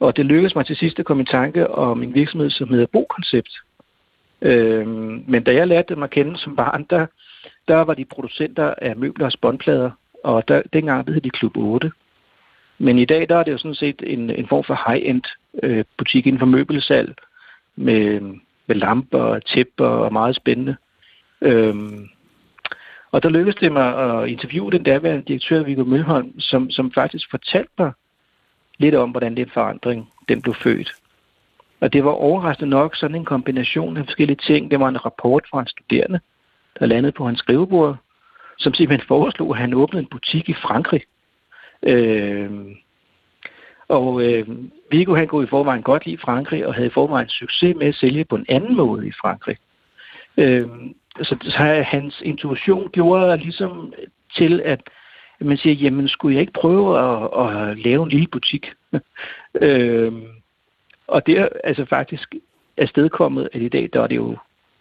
Og 0.00 0.16
det 0.16 0.26
lykkedes 0.26 0.54
mig 0.54 0.66
til 0.66 0.76
sidst 0.76 0.98
at 0.98 1.04
komme 1.04 1.22
i 1.22 1.26
tanke 1.26 1.70
om 1.70 2.02
en 2.02 2.14
virksomhed, 2.14 2.50
som 2.50 2.68
hedder 2.68 2.86
Bo-koncept. 2.86 3.50
Øh, 4.42 4.86
men 5.28 5.42
da 5.42 5.54
jeg 5.54 5.66
lærte 5.68 5.94
dem 5.94 6.02
at 6.02 6.10
kende 6.10 6.38
som 6.38 6.56
barn, 6.56 6.86
der, 6.90 7.06
der 7.68 7.76
var 7.76 7.94
de 7.94 8.04
producenter 8.04 8.74
af 8.82 8.96
møbler 8.96 9.26
og 9.26 9.32
spåndplader, 9.32 9.90
og 10.24 10.48
der, 10.48 10.62
dengang 10.72 11.12
hed 11.12 11.20
de 11.20 11.30
Klub 11.30 11.56
8. 11.56 11.92
Men 12.82 12.98
i 12.98 13.04
dag 13.04 13.28
der 13.28 13.36
er 13.36 13.42
det 13.42 13.52
jo 13.52 13.58
sådan 13.58 13.74
set 13.74 14.02
en, 14.06 14.30
en 14.30 14.48
form 14.48 14.64
for 14.64 14.90
high-end 14.90 15.22
øh, 15.62 15.84
butik 15.98 16.26
inden 16.26 16.38
for 16.38 16.46
møbelsalg 16.46 17.14
med, 17.76 18.20
med 18.66 18.76
lamper 18.76 19.18
og 19.18 19.44
tæpper 19.44 19.86
og 19.86 20.12
meget 20.12 20.36
spændende. 20.36 20.76
Øhm, 21.40 22.08
og 23.12 23.22
der 23.22 23.28
lykkedes 23.28 23.56
det 23.60 23.72
mig 23.72 23.98
at 23.98 24.28
interviewe 24.28 24.70
den 24.70 24.82
daværende 24.82 25.24
direktør, 25.28 25.62
Viggo 25.62 25.84
Mølholm, 25.84 26.40
som, 26.40 26.70
som 26.70 26.92
faktisk 26.92 27.30
fortalte 27.30 27.72
mig 27.78 27.92
lidt 28.78 28.94
om, 28.94 29.10
hvordan 29.10 29.36
den 29.36 29.50
forandring 29.50 30.08
den 30.28 30.42
blev 30.42 30.54
født. 30.54 30.92
Og 31.80 31.92
det 31.92 32.04
var 32.04 32.10
overraskende 32.10 32.70
nok 32.70 32.96
sådan 32.96 33.16
en 33.16 33.24
kombination 33.24 33.96
af 33.96 34.04
forskellige 34.04 34.36
ting. 34.36 34.70
Det 34.70 34.80
var 34.80 34.88
en 34.88 35.04
rapport 35.04 35.44
fra 35.50 35.60
en 35.60 35.66
studerende, 35.66 36.20
der 36.78 36.86
landede 36.86 37.12
på 37.12 37.26
hans 37.26 37.38
skrivebord, 37.38 37.96
som 38.58 38.74
simpelthen 38.74 39.06
foreslog, 39.08 39.50
at 39.50 39.60
han 39.60 39.74
åbnede 39.74 40.02
en 40.02 40.08
butik 40.10 40.48
i 40.48 40.54
Frankrig. 40.54 41.02
Øh, 41.82 42.50
og 43.88 44.22
øh, 44.22 44.48
Vigo 44.90 45.14
han 45.14 45.28
kunne 45.28 45.44
i 45.44 45.50
forvejen 45.50 45.82
godt 45.82 46.06
lide 46.06 46.18
Frankrig, 46.18 46.66
og 46.66 46.74
havde 46.74 46.86
i 46.86 46.90
forvejen 46.90 47.28
succes 47.28 47.76
med 47.76 47.86
at 47.86 47.94
sælge 47.94 48.24
på 48.24 48.36
en 48.36 48.46
anden 48.48 48.76
måde 48.76 49.06
i 49.06 49.12
Frankrig. 49.20 49.56
Øh, 50.36 50.68
så, 51.22 51.36
så 51.42 51.84
hans 51.86 52.20
intuition 52.24 52.90
gjorde 52.90 53.36
ligesom 53.36 53.92
til, 54.36 54.60
at 54.64 54.80
man 55.40 55.56
siger, 55.56 55.74
jamen 55.74 56.08
skulle 56.08 56.34
jeg 56.34 56.40
ikke 56.40 56.52
prøve 56.52 56.98
at, 56.98 57.46
at 57.46 57.78
lave 57.78 58.02
en 58.02 58.08
lille 58.08 58.26
butik? 58.26 58.72
øh, 59.62 60.12
og 61.06 61.26
det 61.26 61.38
er 61.38 61.48
altså 61.64 61.84
faktisk 61.84 62.34
afstedkommet, 62.76 63.48
at 63.52 63.62
i 63.62 63.68
dag 63.68 63.90
der 63.92 64.02
er 64.02 64.06
det 64.06 64.16
jo 64.16 64.36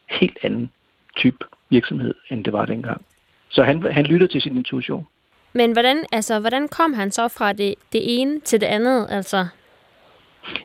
helt 0.09 0.37
anden 0.43 0.71
type 1.15 1.45
virksomhed, 1.69 2.13
end 2.29 2.45
det 2.45 2.53
var 2.53 2.65
dengang. 2.65 3.05
Så 3.49 3.63
han, 3.63 3.91
han 3.91 4.05
lyttede 4.05 4.31
til 4.31 4.41
sin 4.41 4.57
intuition. 4.57 5.07
Men 5.53 5.71
hvordan, 5.71 6.05
altså, 6.11 6.39
hvordan 6.39 6.67
kom 6.67 6.93
han 6.93 7.11
så 7.11 7.27
fra 7.27 7.53
det, 7.53 7.75
det 7.93 8.01
ene 8.03 8.39
til 8.39 8.61
det 8.61 8.67
andet? 8.67 9.07
Altså? 9.09 9.47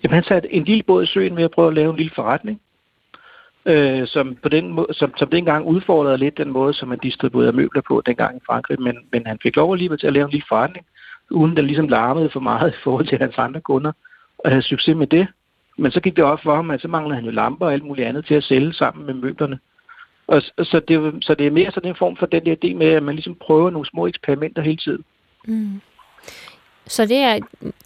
Jamen, 0.02 0.14
han 0.14 0.24
satte 0.24 0.54
en 0.54 0.64
lille 0.64 0.82
båd 0.82 1.02
i 1.02 1.06
søen 1.06 1.36
ved 1.36 1.44
at 1.44 1.50
prøve 1.50 1.68
at 1.68 1.74
lave 1.74 1.90
en 1.90 1.96
lille 1.96 2.12
forretning, 2.14 2.60
øh, 3.66 4.06
som, 4.06 4.36
på 4.42 4.48
den 4.48 4.68
måde, 4.72 4.94
som, 4.94 5.12
som 5.16 5.28
dengang 5.28 5.66
udfordrede 5.66 6.18
lidt 6.18 6.38
den 6.38 6.50
måde, 6.50 6.74
som 6.74 6.88
man 6.88 6.98
distribuerede 6.98 7.52
møbler 7.52 7.82
på 7.88 8.02
dengang 8.06 8.36
i 8.36 8.40
Frankrig. 8.46 8.80
Men, 8.80 8.96
men 9.12 9.26
han 9.26 9.38
fik 9.42 9.56
lov 9.56 9.72
alligevel 9.72 9.98
til 9.98 10.06
at 10.06 10.12
lave 10.12 10.24
en 10.24 10.30
lille 10.30 10.46
forretning, 10.48 10.86
uden 11.30 11.56
den 11.56 11.66
ligesom 11.66 11.88
larmede 11.88 12.30
for 12.30 12.40
meget 12.40 12.70
i 12.70 12.82
forhold 12.84 13.06
til 13.06 13.18
hans 13.18 13.38
andre 13.38 13.60
kunder, 13.60 13.92
og 14.38 14.50
havde 14.50 14.62
succes 14.62 14.96
med 14.96 15.06
det. 15.06 15.26
Men 15.78 15.90
så 15.90 16.00
gik 16.00 16.16
det 16.16 16.24
op 16.24 16.40
for 16.42 16.54
ham, 16.54 16.70
at 16.70 16.80
så 16.80 16.88
manglede 16.88 17.14
han 17.14 17.24
jo 17.24 17.30
lamper 17.30 17.66
og 17.66 17.72
alt 17.72 17.84
muligt 17.84 18.08
andet 18.08 18.26
til 18.26 18.34
at 18.34 18.44
sælge 18.44 18.72
sammen 18.72 19.06
med 19.06 19.14
møblerne. 19.14 19.58
Og, 20.26 20.42
så, 20.42 20.80
det, 20.88 21.24
så 21.24 21.34
det 21.34 21.46
er 21.46 21.50
mere 21.50 21.72
sådan 21.72 21.90
en 21.90 21.96
form 21.96 22.16
for 22.16 22.26
den 22.26 22.46
der 22.46 22.54
idé 22.64 22.74
med, 22.74 22.86
at 22.86 23.02
man 23.02 23.14
ligesom 23.14 23.34
prøver 23.34 23.70
nogle 23.70 23.88
små 23.88 24.06
eksperimenter 24.06 24.62
hele 24.62 24.76
tiden. 24.76 25.04
Mm. 25.44 25.80
Så 26.86 27.06
det 27.06 27.16
er 27.16 27.38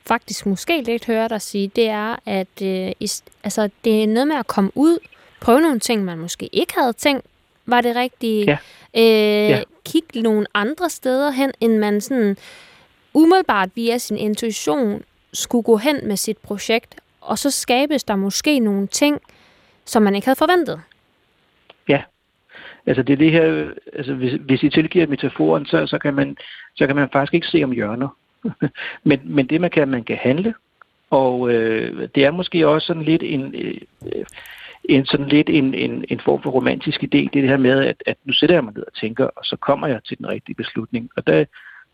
faktisk 0.06 0.46
måske 0.46 0.82
lidt 0.82 1.06
hørt 1.06 1.32
at 1.32 1.42
sige, 1.42 1.70
det 1.76 1.88
er, 1.88 2.16
at 2.26 2.62
øh, 2.62 2.92
is, 3.00 3.24
altså, 3.44 3.70
det 3.84 4.02
er 4.02 4.06
noget 4.06 4.28
med 4.28 4.36
at 4.36 4.46
komme 4.46 4.70
ud, 4.74 4.98
prøve 5.40 5.60
nogle 5.60 5.78
ting, 5.78 6.04
man 6.04 6.18
måske 6.18 6.48
ikke 6.52 6.74
havde 6.78 6.92
tænkt, 6.92 7.26
var 7.66 7.80
det 7.80 7.96
rigtige. 7.96 8.44
Ja. 8.44 8.58
Øh, 8.96 9.50
ja. 9.50 9.62
Kigge 9.84 10.22
nogle 10.22 10.46
andre 10.54 10.90
steder 10.90 11.30
hen, 11.30 11.52
end 11.60 11.78
man 11.78 12.00
sådan 12.00 12.36
umiddelbart 13.14 13.68
via 13.74 13.98
sin 13.98 14.16
intuition 14.16 15.02
skulle 15.32 15.62
gå 15.62 15.76
hen 15.76 16.08
med 16.08 16.16
sit 16.16 16.38
projekt, 16.38 17.00
og 17.20 17.38
så 17.38 17.50
skabes 17.50 18.04
der 18.04 18.16
måske 18.16 18.58
nogle 18.58 18.86
ting, 18.86 19.20
som 19.84 20.02
man 20.02 20.14
ikke 20.14 20.26
havde 20.26 20.38
forventet. 20.38 20.80
Ja, 21.88 22.02
Altså 22.88 23.02
det 23.02 23.12
er 23.12 23.16
det 23.16 23.32
her, 23.32 23.70
altså 23.92 24.14
hvis, 24.14 24.32
hvis 24.40 24.62
I 24.62 24.68
tilgiver 24.68 25.06
metaforen, 25.06 25.66
så, 25.66 25.86
så, 25.86 25.98
kan 25.98 26.14
man, 26.14 26.36
så 26.76 26.86
kan 26.86 26.96
man 26.96 27.08
faktisk 27.12 27.34
ikke 27.34 27.46
se 27.46 27.64
om 27.64 27.72
hjørner. 27.72 28.08
men, 29.08 29.20
men 29.24 29.46
det 29.46 29.60
man 29.60 29.70
kan, 29.70 29.88
man 29.88 30.04
kan 30.04 30.16
handle, 30.16 30.54
og 31.10 31.50
øh, 31.50 32.08
det 32.14 32.24
er 32.24 32.30
måske 32.30 32.68
også 32.68 32.86
sådan 32.86 33.02
lidt 33.02 33.22
en, 33.22 33.54
øh, 33.54 34.24
en, 34.84 35.06
sådan 35.06 35.28
lidt 35.28 35.48
en, 35.50 35.74
en, 35.74 36.04
en 36.08 36.20
form 36.20 36.42
for 36.42 36.50
romantisk 36.50 37.02
idé, 37.02 37.08
det 37.08 37.36
er 37.36 37.40
det 37.40 37.48
her 37.48 37.56
med, 37.56 37.84
at, 37.84 38.02
at 38.06 38.16
nu 38.24 38.32
sætter 38.32 38.56
jeg 38.56 38.64
mig 38.64 38.74
ned 38.74 38.82
og 38.82 38.94
tænker, 38.94 39.24
og 39.24 39.44
så 39.44 39.56
kommer 39.56 39.86
jeg 39.86 40.00
til 40.04 40.18
den 40.18 40.28
rigtige 40.28 40.54
beslutning. 40.54 41.10
Og 41.16 41.26
der, 41.26 41.44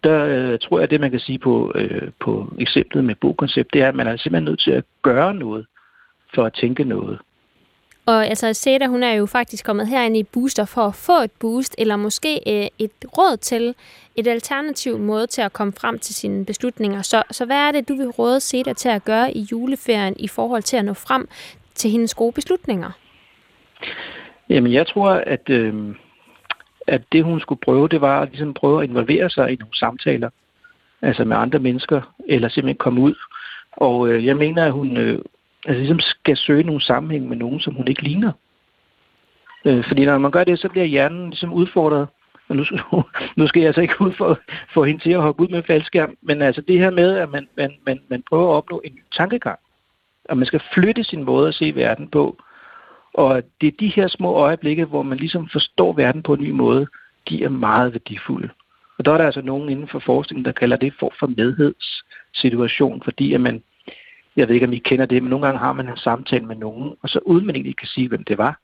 der 0.05 0.25
øh, 0.25 0.59
tror 0.59 0.79
jeg, 0.79 0.85
at 0.85 0.91
det 0.91 1.01
man 1.01 1.11
kan 1.11 1.21
sige 1.21 1.39
på, 1.39 1.73
øh, 1.75 2.11
på 2.21 2.55
eksemplet 2.59 3.05
med 3.05 3.15
bogkoncept, 3.15 3.73
det 3.73 3.83
er, 3.83 3.89
at 3.89 3.95
man 3.95 4.07
er 4.07 4.17
simpelthen 4.17 4.45
nødt 4.45 4.61
til 4.61 4.71
at 4.71 4.85
gøre 5.03 5.35
noget 5.35 5.67
for 6.35 6.45
at 6.45 6.53
tænke 6.53 6.85
noget. 6.85 7.19
Og 8.07 8.27
altså, 8.27 8.53
Seda, 8.53 8.87
hun 8.87 9.03
er 9.03 9.13
jo 9.13 9.27
faktisk 9.27 9.65
kommet 9.65 9.89
herind 9.89 10.17
i 10.17 10.23
Booster 10.23 10.65
for 10.65 10.81
at 10.81 10.95
få 10.95 11.13
et 11.13 11.31
boost, 11.41 11.75
eller 11.79 11.97
måske 11.97 12.41
øh, 12.47 12.69
et 12.79 12.91
råd 13.19 13.37
til 13.37 13.75
et 14.17 14.27
alternativ 14.27 14.99
måde 14.99 15.27
til 15.27 15.43
at 15.43 15.53
komme 15.53 15.73
frem 15.73 15.99
til 15.99 16.15
sine 16.15 16.45
beslutninger. 16.45 17.03
Så, 17.03 17.23
så 17.31 17.45
hvad 17.45 17.57
er 17.57 17.73
det, 17.73 17.89
du 17.89 17.95
vil 17.95 18.09
råde 18.09 18.41
Seda 18.41 18.73
til 18.73 18.89
at 18.89 19.05
gøre 19.05 19.33
i 19.33 19.47
juleferien 19.53 20.15
i 20.19 20.29
forhold 20.29 20.63
til 20.63 20.77
at 20.77 20.85
nå 20.85 20.95
frem 20.95 21.29
til 21.75 21.91
hendes 21.91 22.15
gode 22.15 22.33
beslutninger? 22.33 22.91
Jamen, 24.49 24.73
jeg 24.73 24.87
tror, 24.87 25.11
at, 25.11 25.51
øh, 25.51 25.95
at 26.87 27.03
det, 27.13 27.25
hun 27.25 27.41
skulle 27.41 27.61
prøve, 27.61 27.89
det 27.89 28.01
var 28.01 28.21
at 28.21 28.29
ligesom 28.29 28.55
prøve 28.55 28.83
at 28.83 28.89
involvere 28.89 29.31
sig 29.31 29.53
i 29.53 29.57
nogle 29.57 29.77
samtaler, 29.77 30.31
altså 31.03 31.25
med 31.25 31.37
andre 31.37 31.59
mennesker, 31.59 32.15
eller 32.29 32.49
simpelthen 32.49 32.79
komme 32.79 33.01
ud. 33.01 33.15
Og 33.73 34.09
øh, 34.09 34.27
jeg 34.27 34.37
mener, 34.37 34.65
at 34.65 34.73
hun, 34.73 34.97
øh, 34.97 35.19
altså 35.65 35.79
ligesom 35.79 36.01
skal 36.01 36.37
søge 36.37 36.63
nogle 36.63 36.81
sammenhæng 36.81 37.29
med 37.29 37.37
nogen, 37.37 37.61
som 37.61 37.75
hun 37.75 37.89
ikke 37.89 38.03
ligner. 38.03 38.33
Øh, 39.65 39.85
fordi 39.89 40.05
når 40.05 40.19
man 40.19 40.31
gør 40.31 40.45
det, 40.45 40.59
så 40.59 40.69
bliver 40.69 40.87
hjernen 40.87 41.31
ligesom 41.31 41.53
udfordret. 41.53 42.09
Og 42.49 42.57
nu, 42.57 42.65
nu 43.37 43.47
skal 43.47 43.61
jeg 43.61 43.67
altså 43.67 43.81
ikke 43.81 44.01
ud 44.01 44.13
for, 44.13 44.41
for 44.75 44.85
hende 44.85 45.03
til 45.03 45.11
at 45.11 45.23
hoppe 45.23 45.43
ud 45.43 45.49
med 45.49 45.63
faldskærm, 45.63 46.17
men 46.23 46.43
altså 46.43 46.61
det 46.61 46.79
her 46.79 46.91
med, 46.91 47.17
at 47.17 47.31
man, 47.31 47.49
man, 47.57 47.73
man, 47.87 48.01
man 48.09 48.23
prøver 48.29 48.53
at 48.53 48.57
opnå 48.57 48.81
en 48.85 48.99
tankegang, 49.17 49.59
og 50.29 50.37
man 50.37 50.47
skal 50.47 50.63
flytte 50.75 51.05
sin 51.05 51.25
måde 51.25 51.49
at 51.49 51.55
se 51.55 51.75
verden 51.75 52.09
på, 52.09 52.39
og 53.15 53.43
det 53.61 53.67
er 53.67 53.77
de 53.81 53.89
her 53.89 54.09
små 54.09 54.33
øjeblikke, 54.33 54.85
hvor 54.85 55.03
man 55.03 55.19
ligesom 55.19 55.49
forstår 55.53 55.93
verden 55.93 56.23
på 56.23 56.35
en 56.35 56.43
ny 56.43 56.51
måde, 56.51 56.87
de 57.29 57.45
er 57.45 57.49
meget 57.49 57.93
værdifulde. 57.93 58.49
Og 58.99 59.05
der 59.05 59.13
er 59.13 59.19
der 59.19 59.25
altså 59.25 59.43
nogen 59.43 59.69
inden 59.69 59.89
for 59.89 59.99
forskningen, 59.99 60.45
der 60.45 60.53
kalder 60.53 60.77
det 60.77 60.95
for 61.01 61.15
for 61.19 61.27
medhedssituation, 61.27 63.03
fordi 63.05 63.35
at 63.35 63.41
man 63.41 63.63
jeg 64.37 64.49
ved 64.49 64.55
ikke, 64.55 64.67
om 64.67 64.73
I 64.73 64.79
kender 64.79 65.07
det, 65.07 65.23
men 65.23 65.31
nogle 65.31 65.47
gange 65.47 65.59
har 65.59 65.73
man 65.73 65.89
en 65.89 65.97
samtale 65.97 66.47
med 66.47 66.57
nogen, 66.57 66.95
og 67.03 67.09
så 67.09 67.19
uden 67.19 67.47
man 67.47 67.55
egentlig 67.55 67.77
kan 67.77 67.89
sige, 67.89 68.09
hvem 68.09 68.25
det 68.25 68.39
var, 68.39 68.61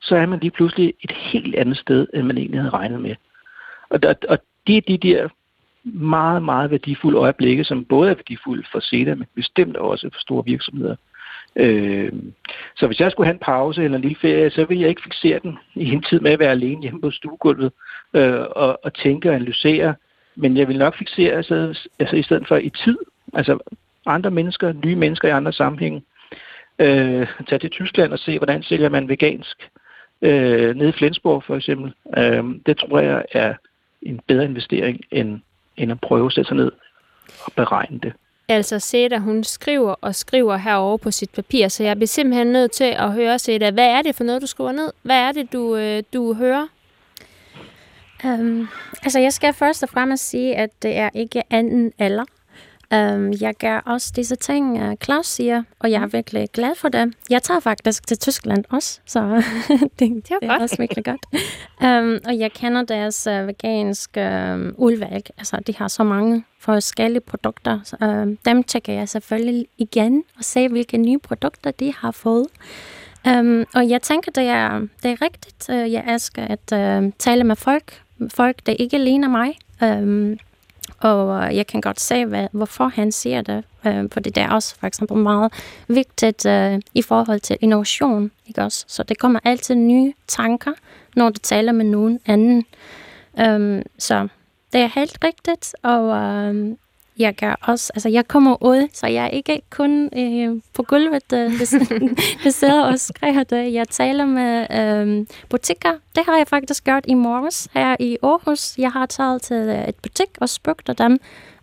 så 0.00 0.16
er 0.16 0.26
man 0.26 0.38
lige 0.38 0.50
pludselig 0.50 0.94
et 1.00 1.12
helt 1.12 1.54
andet 1.54 1.76
sted, 1.76 2.06
end 2.14 2.26
man 2.26 2.38
egentlig 2.38 2.60
havde 2.60 2.70
regnet 2.70 3.00
med. 3.00 3.14
Og, 3.88 4.02
der, 4.02 4.14
og 4.28 4.38
det 4.66 4.76
er 4.76 4.80
de 4.88 4.98
der 4.98 5.28
meget, 5.84 6.42
meget 6.42 6.70
værdifulde 6.70 7.18
øjeblikke, 7.18 7.64
som 7.64 7.84
både 7.84 8.10
er 8.10 8.14
værdifulde 8.14 8.66
for 8.72 8.80
SEDA, 8.80 9.14
men 9.14 9.26
bestemt 9.34 9.76
også 9.76 10.10
for 10.12 10.20
store 10.20 10.44
virksomheder. 10.44 10.96
Øh, 11.56 12.12
så 12.76 12.86
hvis 12.86 13.00
jeg 13.00 13.10
skulle 13.10 13.26
have 13.26 13.34
en 13.34 13.40
pause 13.44 13.84
eller 13.84 13.96
en 13.96 14.02
lille 14.02 14.18
ferie, 14.20 14.50
så 14.50 14.64
ville 14.64 14.80
jeg 14.80 14.88
ikke 14.88 15.02
fixere 15.02 15.40
den 15.42 15.58
i 15.74 15.92
en 15.92 16.02
tid 16.02 16.20
med 16.20 16.30
at 16.30 16.38
være 16.38 16.50
alene 16.50 16.82
hjemme 16.82 17.00
på 17.00 17.10
stuegulvet 17.10 17.72
øh, 18.14 18.44
og, 18.50 18.84
og 18.84 18.94
tænke 18.94 19.30
og 19.30 19.34
analysere. 19.34 19.94
Men 20.36 20.56
jeg 20.56 20.68
vil 20.68 20.78
nok 20.78 20.98
fixere 20.98 21.32
altså, 21.32 21.78
altså 21.98 22.16
i 22.16 22.22
stedet 22.22 22.48
for 22.48 22.56
i 22.56 22.70
tid. 22.70 22.98
Altså 23.34 23.58
andre 24.06 24.30
mennesker, 24.30 24.72
nye 24.72 24.96
mennesker 24.96 25.28
i 25.28 25.30
andre 25.30 25.52
sammenhænge. 25.52 26.02
Øh, 26.78 27.26
tage 27.48 27.58
til 27.58 27.70
Tyskland 27.70 28.12
og 28.12 28.18
se, 28.18 28.38
hvordan 28.38 28.62
sælger 28.62 28.88
man 28.88 29.08
vegansk. 29.08 29.70
Øh, 30.22 30.76
nede 30.76 30.88
i 30.88 30.92
Flensborg 30.92 31.44
for 31.44 31.56
eksempel. 31.56 31.94
Øh, 32.16 32.44
det 32.66 32.78
tror 32.78 33.00
jeg 33.00 33.24
er 33.32 33.54
en 34.02 34.20
bedre 34.26 34.44
investering, 34.44 35.00
end, 35.10 35.40
end 35.76 35.92
at 35.92 36.00
prøve 36.00 36.26
at 36.26 36.32
sætte 36.32 36.48
sig 36.48 36.56
ned 36.56 36.72
og 37.44 37.52
beregne 37.56 37.98
det. 37.98 38.12
Altså 38.48 38.78
Seda, 38.78 39.18
hun 39.18 39.44
skriver 39.44 39.94
og 40.00 40.14
skriver 40.14 40.56
herovre 40.56 40.98
på 40.98 41.10
sit 41.10 41.30
papir, 41.30 41.68
så 41.68 41.84
jeg 41.84 41.96
bliver 41.96 42.06
simpelthen 42.06 42.46
nødt 42.46 42.70
til 42.70 42.94
at 42.98 43.12
høre 43.12 43.38
Seda, 43.38 43.70
hvad 43.70 43.88
er 43.88 44.02
det 44.02 44.14
for 44.14 44.24
noget, 44.24 44.42
du 44.42 44.46
skriver 44.46 44.72
ned? 44.72 44.92
Hvad 45.02 45.16
er 45.16 45.32
det, 45.32 45.52
du, 45.52 45.76
øh, 45.76 46.02
du 46.12 46.34
hører? 46.34 46.66
Um, 48.24 48.68
altså, 49.02 49.18
jeg 49.20 49.32
skal 49.32 49.54
først 49.54 49.82
og 49.82 49.88
fremmest 49.88 50.28
sige, 50.28 50.56
at 50.56 50.70
det 50.82 50.96
er 50.96 51.10
ikke 51.14 51.42
anden 51.50 51.92
alder. 51.98 52.24
Um, 52.94 53.32
jeg 53.40 53.54
gør 53.60 53.78
også 53.78 54.12
disse 54.16 54.36
ting, 54.36 54.82
uh, 54.82 54.94
Claus 55.04 55.26
siger, 55.26 55.62
og 55.78 55.90
jeg 55.90 56.02
er 56.02 56.06
virkelig 56.06 56.48
glad 56.52 56.74
for 56.74 56.88
det. 56.88 57.14
Jeg 57.30 57.42
tager 57.42 57.60
faktisk 57.60 58.06
til 58.06 58.18
Tyskland 58.18 58.64
også, 58.70 59.00
så 59.06 59.20
det, 59.98 60.00
det, 60.00 60.30
er, 60.30 60.38
det 60.42 60.48
er 60.48 60.58
også 60.60 60.76
virkelig 60.78 61.04
godt. 61.04 61.26
Um, 61.82 62.18
og 62.26 62.38
jeg 62.38 62.52
kender 62.52 62.82
deres 62.82 63.26
uh, 63.26 63.46
veganske 63.46 64.20
um, 64.54 64.74
udvalg. 64.78 65.26
Altså, 65.38 65.56
de 65.66 65.74
har 65.76 65.88
så 65.88 66.04
mange 66.04 66.44
forskellige 66.60 67.20
produkter. 67.20 67.80
Så, 67.84 67.96
um, 68.00 68.36
dem 68.36 68.64
tjekker 68.64 68.92
jeg 68.92 69.08
selvfølgelig 69.08 69.66
igen 69.78 70.24
og 70.38 70.44
ser, 70.44 70.68
hvilke 70.68 70.98
nye 70.98 71.18
produkter 71.18 71.70
de 71.70 71.94
har 71.98 72.10
fået. 72.10 72.46
Um, 73.28 73.64
og 73.74 73.88
jeg 73.88 74.02
tænker, 74.02 74.32
det 74.32 74.44
er, 74.44 74.78
det 75.02 75.10
er 75.10 75.22
rigtigt. 75.22 75.68
Uh, 75.68 75.92
jeg 75.92 76.04
elsker 76.08 76.42
at 76.44 77.02
uh, 77.02 77.12
tale 77.18 77.44
med 77.44 77.56
folk, 77.56 78.02
folk, 78.34 78.66
der 78.66 78.72
ikke 78.72 78.98
ligner 78.98 79.28
mig. 79.28 79.58
Um, 79.82 80.38
og 81.00 81.56
jeg 81.56 81.66
kan 81.66 81.80
godt 81.80 82.00
se, 82.00 82.24
hvad, 82.24 82.48
hvorfor 82.52 82.88
han 82.88 83.12
siger 83.12 83.42
det. 83.42 83.64
øh, 83.86 84.08
fordi 84.12 84.30
det 84.30 84.42
er 84.42 84.50
også 84.50 84.76
for 84.78 84.86
eksempel 84.86 85.16
meget 85.16 85.52
vigtigt 85.88 86.46
øh, 86.46 86.80
i 86.94 87.02
forhold 87.02 87.40
til 87.40 87.56
innovation. 87.60 88.30
Ikke 88.46 88.62
også? 88.62 88.84
Så 88.88 89.02
det 89.02 89.18
kommer 89.18 89.40
altid 89.44 89.74
nye 89.74 90.12
tanker, 90.26 90.72
når 91.16 91.30
du 91.30 91.38
taler 91.42 91.72
med 91.72 91.84
nogen 91.84 92.20
anden. 92.26 92.64
Øh, 93.40 93.82
så 93.98 94.28
det 94.72 94.80
er 94.80 94.90
helt 94.94 95.18
rigtigt, 95.24 95.74
og 95.82 96.16
øh, 96.16 96.76
jeg 97.18 97.34
gør 97.34 97.54
også, 97.62 97.92
altså 97.94 98.08
jeg 98.08 98.28
kommer 98.28 98.62
ud, 98.62 98.88
så 98.92 99.06
jeg 99.06 99.24
er 99.24 99.28
ikke 99.28 99.60
kun 99.70 100.10
øh, 100.16 100.62
på 100.74 100.82
gulvet, 100.82 101.30
der, 101.30 101.48
der 102.44 102.50
sidder 102.50 102.82
og 102.82 103.00
skriver 103.00 103.42
det. 103.42 103.72
Jeg 103.72 103.88
taler 103.88 104.24
med 104.24 104.66
øh, 104.70 105.26
butikker. 105.50 105.92
Det 106.16 106.24
har 106.26 106.36
jeg 106.36 106.48
faktisk 106.48 106.84
gjort 106.84 107.04
i 107.08 107.14
morges 107.14 107.68
her 107.74 107.96
i 108.00 108.16
Aarhus. 108.22 108.78
Jeg 108.78 108.92
har 108.92 109.06
taget 109.06 109.42
til 109.42 109.56
et 109.88 109.94
butik 109.94 110.28
og 110.40 110.48
spurgt 110.48 110.98
dem, 110.98 111.18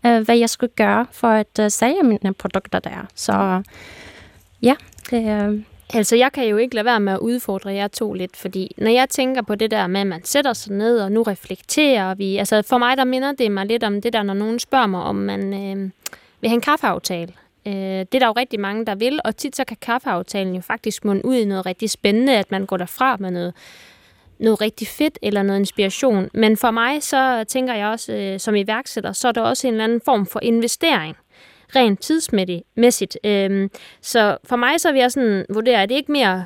øh, 0.05 0.21
hvad 0.21 0.37
jeg 0.37 0.49
skulle 0.49 0.73
gøre 0.75 1.05
for 1.11 1.27
at 1.27 1.59
øh, 1.59 1.71
sælge 1.71 2.03
mine 2.03 2.33
produkter 2.33 2.79
der. 2.79 3.07
Så 3.15 3.61
ja, 4.61 4.75
det 5.09 5.27
er... 5.27 5.49
Øh, 5.49 5.59
Altså, 5.93 6.15
jeg 6.15 6.31
kan 6.31 6.47
jo 6.47 6.57
ikke 6.57 6.75
lade 6.75 6.85
være 6.85 6.99
med 6.99 7.13
at 7.13 7.19
udfordre 7.19 7.73
jer 7.73 7.87
to 7.87 8.13
lidt, 8.13 8.37
fordi 8.37 8.75
når 8.77 8.91
jeg 8.91 9.09
tænker 9.09 9.41
på 9.41 9.55
det 9.55 9.71
der 9.71 9.87
med, 9.87 10.01
at 10.01 10.07
man 10.07 10.23
sætter 10.23 10.53
sig 10.53 10.73
ned, 10.73 10.99
og 10.99 11.11
nu 11.11 11.21
reflekterer 11.23 12.15
vi... 12.15 12.37
Altså, 12.37 12.61
for 12.61 12.77
mig, 12.77 12.97
der 12.97 13.03
minder 13.03 13.31
det 13.31 13.51
mig 13.51 13.65
lidt 13.65 13.83
om 13.83 14.01
det 14.01 14.13
der, 14.13 14.23
når 14.23 14.33
nogen 14.33 14.59
spørger 14.59 14.87
mig, 14.87 15.01
om 15.01 15.15
man 15.15 15.53
øh, 15.53 15.91
vil 16.41 16.49
have 16.49 16.55
en 16.55 16.61
kaffeaftale. 16.61 17.33
Øh, 17.67 17.73
det 17.73 18.15
er 18.15 18.19
der 18.19 18.27
jo 18.27 18.31
rigtig 18.31 18.59
mange, 18.59 18.85
der 18.85 18.95
vil, 18.95 19.19
og 19.23 19.37
tit 19.37 19.55
så 19.55 19.63
kan 19.63 19.77
kaffeaftalen 19.81 20.55
jo 20.55 20.61
faktisk 20.61 21.05
munde 21.05 21.25
ud 21.25 21.35
i 21.35 21.45
noget 21.45 21.65
rigtig 21.65 21.89
spændende, 21.89 22.37
at 22.37 22.51
man 22.51 22.65
går 22.65 22.77
derfra 22.77 23.17
med 23.19 23.31
noget, 23.31 23.53
noget 24.39 24.61
rigtig 24.61 24.87
fedt 24.87 25.19
eller 25.21 25.43
noget 25.43 25.59
inspiration. 25.59 26.29
Men 26.33 26.57
for 26.57 26.71
mig, 26.71 27.03
så 27.03 27.43
tænker 27.47 27.73
jeg 27.73 27.87
også, 27.87 28.13
øh, 28.13 28.39
som 28.39 28.55
iværksætter, 28.55 29.11
så 29.11 29.27
er 29.27 29.31
der 29.31 29.41
også 29.41 29.67
en 29.67 29.73
eller 29.73 29.83
anden 29.83 30.01
form 30.05 30.25
for 30.25 30.39
investering 30.43 31.15
rent 31.75 31.99
tidsmæssigt. 31.99 33.17
Øhm, 33.25 33.69
så 34.01 34.37
for 34.43 34.55
mig 34.55 34.79
så 34.79 34.91
vil 34.91 35.01
jeg 35.01 35.11
sådan 35.11 35.45
vurdere, 35.49 35.83
at 35.83 35.89
det 35.89 35.95
ikke 35.95 36.11
mere 36.11 36.45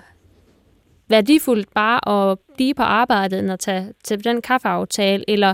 værdifuldt 1.09 1.67
bare 1.75 2.31
at 2.31 2.37
blive 2.55 2.73
på 2.73 2.83
arbejdet, 2.83 3.39
end 3.39 3.51
at 3.51 3.59
tage 3.59 3.93
til 4.03 4.23
den 4.23 4.41
kaffeaftale, 4.41 5.23
eller 5.27 5.53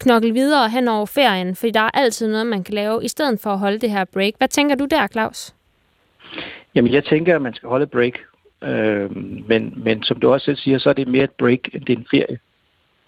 knokle 0.00 0.32
videre 0.32 0.70
hen 0.70 0.88
over 0.88 1.06
ferien, 1.06 1.56
fordi 1.56 1.70
der 1.70 1.80
er 1.80 1.90
altid 1.94 2.28
noget, 2.28 2.46
man 2.46 2.64
kan 2.64 2.74
lave, 2.74 3.04
i 3.04 3.08
stedet 3.08 3.40
for 3.40 3.50
at 3.50 3.58
holde 3.58 3.78
det 3.78 3.90
her 3.90 4.04
break. 4.04 4.32
Hvad 4.38 4.48
tænker 4.48 4.74
du 4.74 4.84
der, 4.84 5.06
Claus? 5.06 5.54
Jamen, 6.74 6.92
jeg 6.92 7.04
tænker, 7.04 7.36
at 7.36 7.42
man 7.42 7.54
skal 7.54 7.68
holde 7.68 7.86
break. 7.86 8.18
Øh, 8.64 9.16
men, 9.48 9.74
men 9.76 10.02
som 10.02 10.20
du 10.20 10.32
også 10.32 10.44
selv 10.44 10.56
siger, 10.56 10.78
så 10.78 10.88
er 10.88 10.92
det 10.92 11.08
mere 11.08 11.24
et 11.24 11.30
break, 11.30 11.60
end 11.72 11.84
det 11.84 11.92
er 11.92 11.96
en 11.96 12.06
ferie. 12.10 12.38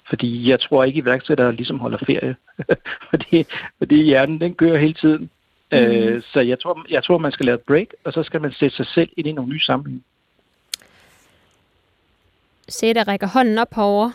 Fordi 0.09 0.51
jeg 0.51 0.61
tror 0.61 0.85
ikke, 0.85 0.99
at 0.99 1.05
iværksættere 1.05 1.53
ligesom 1.53 1.79
holder 1.79 1.99
ferie. 2.07 2.37
fordi, 3.11 3.47
fordi 3.79 4.03
hjernen, 4.03 4.41
den 4.41 4.55
kører 4.55 4.79
hele 4.79 4.95
tiden. 4.95 5.31
Mm. 5.73 5.79
Øh, 5.79 6.23
så 6.33 6.41
jeg 6.41 6.61
tror, 6.61 6.87
jeg 6.91 7.05
tror, 7.05 7.19
man 7.19 7.33
skal 7.33 7.47
lave 7.47 7.55
et 7.55 7.61
break, 7.61 7.87
og 8.05 8.13
så 8.13 8.23
skal 8.23 8.41
man 8.41 8.53
sætte 8.53 8.77
sig 8.77 8.87
selv 8.87 9.09
ind 9.17 9.27
i 9.27 9.33
nogle 9.33 9.53
nye 9.53 9.61
sammenhænge. 9.61 10.03
Sæt 12.69 12.97
der 12.97 13.09
rækker 13.09 13.27
hånden 13.27 13.59
op 13.59 13.75
herover. 13.75 14.11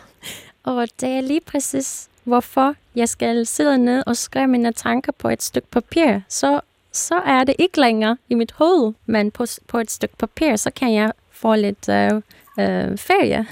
Og 0.64 0.88
det 1.00 1.08
er 1.08 1.20
lige 1.20 1.40
præcis, 1.40 2.08
hvorfor 2.24 2.74
jeg 2.94 3.08
skal 3.08 3.46
sidde 3.46 3.78
ned 3.78 4.02
og 4.06 4.16
skrive 4.16 4.46
mine 4.46 4.72
tanker 4.72 5.12
på 5.12 5.28
et 5.28 5.42
stykke 5.42 5.68
papir. 5.68 6.20
Så, 6.28 6.60
så 6.92 7.14
er 7.14 7.44
det 7.44 7.54
ikke 7.58 7.80
længere 7.80 8.16
i 8.28 8.34
mit 8.34 8.52
hoved, 8.52 8.92
men 9.06 9.30
på, 9.30 9.46
på 9.68 9.78
et 9.78 9.90
stykke 9.90 10.16
papir, 10.16 10.56
så 10.56 10.70
kan 10.70 10.94
jeg 10.94 11.12
få 11.30 11.54
lidt 11.54 11.88
øh, 11.88 12.12
øh, 12.58 12.98
ferie. 12.98 13.46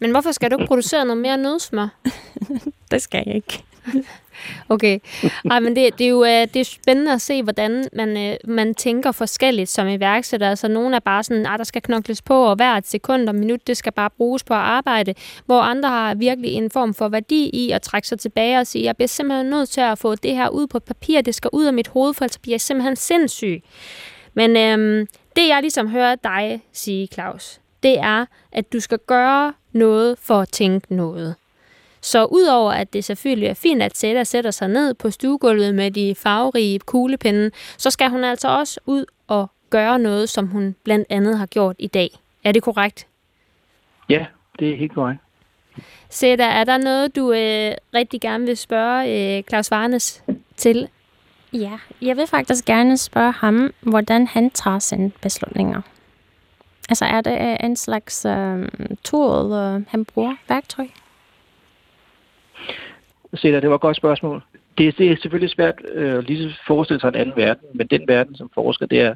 Men 0.00 0.10
hvorfor 0.10 0.32
skal 0.32 0.50
du 0.50 0.56
ikke 0.56 0.68
producere 0.68 1.04
noget 1.04 1.22
mere 1.22 1.36
nødsmør? 1.36 1.88
det 2.90 3.02
skal 3.02 3.22
jeg 3.26 3.34
ikke. 3.34 3.64
Okay. 4.68 4.98
Ej, 5.50 5.60
men 5.60 5.76
det, 5.76 5.98
det, 5.98 6.04
er 6.04 6.08
jo 6.08 6.24
øh, 6.24 6.30
det 6.30 6.56
er 6.56 6.64
spændende 6.64 7.12
at 7.12 7.20
se, 7.20 7.42
hvordan 7.42 7.84
man, 7.92 8.16
øh, 8.16 8.36
man 8.44 8.74
tænker 8.74 9.12
forskelligt 9.12 9.70
som 9.70 9.88
iværksætter. 9.88 10.50
Altså, 10.50 10.68
nogen 10.68 10.94
er 10.94 11.00
bare 11.00 11.22
sådan, 11.22 11.46
at 11.46 11.58
der 11.58 11.64
skal 11.64 11.82
knokles 11.82 12.22
på, 12.22 12.44
og 12.44 12.56
hvert 12.56 12.86
sekund 12.86 13.28
og 13.28 13.34
minut, 13.34 13.66
det 13.66 13.76
skal 13.76 13.92
bare 13.92 14.10
bruges 14.10 14.44
på 14.44 14.54
at 14.54 14.60
arbejde. 14.60 15.14
Hvor 15.46 15.60
andre 15.60 15.88
har 15.88 16.14
virkelig 16.14 16.52
en 16.52 16.70
form 16.70 16.94
for 16.94 17.08
værdi 17.08 17.50
i 17.52 17.70
at 17.70 17.82
trække 17.82 18.08
sig 18.08 18.18
tilbage 18.18 18.58
og 18.58 18.66
sige, 18.66 18.84
jeg 18.84 18.96
bliver 18.96 19.08
simpelthen 19.08 19.46
nødt 19.46 19.68
til 19.68 19.80
at 19.80 19.98
få 19.98 20.14
det 20.14 20.34
her 20.34 20.48
ud 20.48 20.66
på 20.66 20.78
papir, 20.78 21.20
det 21.20 21.34
skal 21.34 21.50
ud 21.52 21.64
af 21.64 21.72
mit 21.72 21.88
hoved, 21.88 22.14
for 22.14 22.24
ellers 22.24 22.38
bliver 22.38 22.54
jeg 22.54 22.60
simpelthen 22.60 22.96
sindssyg. 22.96 23.62
Men 24.34 24.56
øhm, 24.56 25.06
det, 25.36 25.48
jeg 25.48 25.58
ligesom 25.60 25.88
hører 25.88 26.14
dig 26.14 26.62
sige, 26.72 27.06
Claus, 27.06 27.60
det 27.82 27.98
er, 27.98 28.26
at 28.52 28.72
du 28.72 28.80
skal 28.80 28.98
gøre 29.06 29.52
noget 29.72 30.18
for 30.18 30.40
at 30.40 30.48
tænke 30.48 30.94
noget. 30.94 31.34
Så 32.02 32.24
udover 32.24 32.72
at 32.72 32.92
det 32.92 33.04
selvfølgelig 33.04 33.48
er 33.48 33.54
fint, 33.54 33.82
at 33.82 33.96
Sætter 33.96 34.24
sætter 34.24 34.50
sig 34.50 34.68
ned 34.68 34.94
på 34.94 35.10
stuegulvet 35.10 35.74
med 35.74 35.90
de 35.90 36.14
farverige 36.14 36.78
kuglepinde, 36.78 37.50
så 37.76 37.90
skal 37.90 38.10
hun 38.10 38.24
altså 38.24 38.48
også 38.48 38.80
ud 38.86 39.04
og 39.26 39.50
gøre 39.70 39.98
noget, 39.98 40.28
som 40.28 40.46
hun 40.46 40.76
blandt 40.84 41.06
andet 41.10 41.38
har 41.38 41.46
gjort 41.46 41.76
i 41.78 41.86
dag. 41.86 42.10
Er 42.44 42.52
det 42.52 42.62
korrekt? 42.62 43.06
Ja, 44.08 44.26
det 44.58 44.72
er 44.72 44.76
helt 44.76 44.94
korrekt. 44.94 45.20
Sætter, 46.10 46.44
er 46.44 46.64
der 46.64 46.78
noget, 46.78 47.16
du 47.16 47.32
øh, 47.32 47.74
rigtig 47.94 48.20
gerne 48.20 48.46
vil 48.46 48.56
spørge 48.56 49.36
øh, 49.38 49.42
Claus 49.42 49.70
Varnes 49.70 50.24
til? 50.56 50.88
Ja, 51.52 51.78
jeg 52.02 52.16
vil 52.16 52.26
faktisk 52.26 52.64
gerne 52.64 52.96
spørge 52.96 53.32
ham, 53.32 53.74
hvordan 53.80 54.26
han 54.26 54.50
tager 54.50 54.78
sine 54.78 55.10
beslutninger. 55.22 55.80
Altså 56.88 57.04
er 57.04 57.20
det 57.20 57.56
en 57.60 57.76
slags 57.76 58.24
øh, 58.24 58.68
tool, 59.04 59.52
øh, 59.52 59.82
han 59.88 60.04
bruger, 60.04 60.36
værktøj? 60.48 60.86
Sætter, 63.34 63.60
det 63.60 63.68
var 63.68 63.74
et 63.74 63.80
godt 63.80 63.96
spørgsmål. 63.96 64.42
Det, 64.78 64.98
det 64.98 65.12
er 65.12 65.16
selvfølgelig 65.16 65.50
svært 65.50 65.74
øh, 65.92 66.18
lige 66.18 66.44
at 66.44 66.60
forestille 66.66 67.00
sig 67.00 67.08
en 67.08 67.14
anden 67.14 67.36
verden, 67.36 67.66
men 67.74 67.86
den 67.86 68.08
verden, 68.08 68.36
som 68.36 68.50
forsker, 68.54 68.86
det 68.86 69.00
er, 69.00 69.14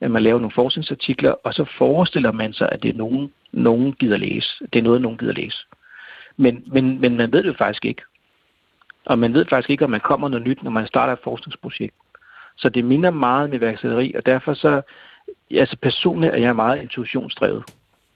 at 0.00 0.10
man 0.10 0.22
laver 0.22 0.38
nogle 0.38 0.54
forskningsartikler, 0.54 1.34
og 1.44 1.54
så 1.54 1.64
forestiller 1.78 2.32
man 2.32 2.52
sig, 2.52 2.68
at 2.72 2.82
det 2.82 2.88
er 2.88 2.98
nogen, 2.98 3.32
nogen 3.52 3.92
gider 3.92 4.16
læse. 4.16 4.48
Det 4.72 4.78
er 4.78 4.82
noget, 4.82 5.02
nogen 5.02 5.18
gider 5.18 5.32
læse. 5.32 5.66
Men, 6.36 6.64
men, 6.66 7.00
men 7.00 7.16
man 7.16 7.32
ved 7.32 7.42
det 7.42 7.48
jo 7.48 7.54
faktisk 7.58 7.84
ikke. 7.84 8.02
Og 9.04 9.18
man 9.18 9.34
ved 9.34 9.46
faktisk 9.50 9.70
ikke, 9.70 9.84
om 9.84 9.90
man 9.90 10.00
kommer 10.00 10.28
noget 10.28 10.46
nyt, 10.46 10.62
når 10.62 10.70
man 10.70 10.86
starter 10.86 11.12
et 11.12 11.18
forskningsprojekt. 11.24 11.94
Så 12.56 12.68
det 12.68 12.84
minder 12.84 13.10
meget 13.10 13.50
med 13.50 13.58
værksætteri, 13.58 14.12
og 14.14 14.26
derfor 14.26 14.54
så, 14.54 14.82
altså 15.50 15.76
personligt 15.82 16.34
er 16.34 16.38
jeg 16.38 16.56
meget 16.56 16.82
intuitionsdrevet. 16.82 17.64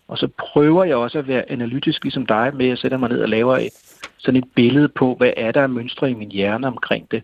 Og 0.09 0.19
så 0.19 0.29
prøver 0.39 0.85
jeg 0.85 0.97
også 0.97 1.19
at 1.19 1.29
være 1.29 1.51
analytisk 1.51 2.03
ligesom 2.03 2.27
dig 2.27 2.53
med 2.55 2.69
at 2.69 2.79
sætte 2.79 2.99
mig 2.99 3.09
ned 3.09 3.23
og 3.23 3.29
lave 3.29 3.67
et, 3.67 3.73
sådan 4.19 4.39
et 4.39 4.53
billede 4.55 4.89
på, 4.89 5.15
hvad 5.15 5.33
er 5.37 5.53
der 5.53 5.63
af 5.63 5.69
mønstre 5.69 6.11
i 6.11 6.15
min 6.15 6.31
hjerne 6.31 6.67
omkring 6.67 7.11
det. 7.11 7.23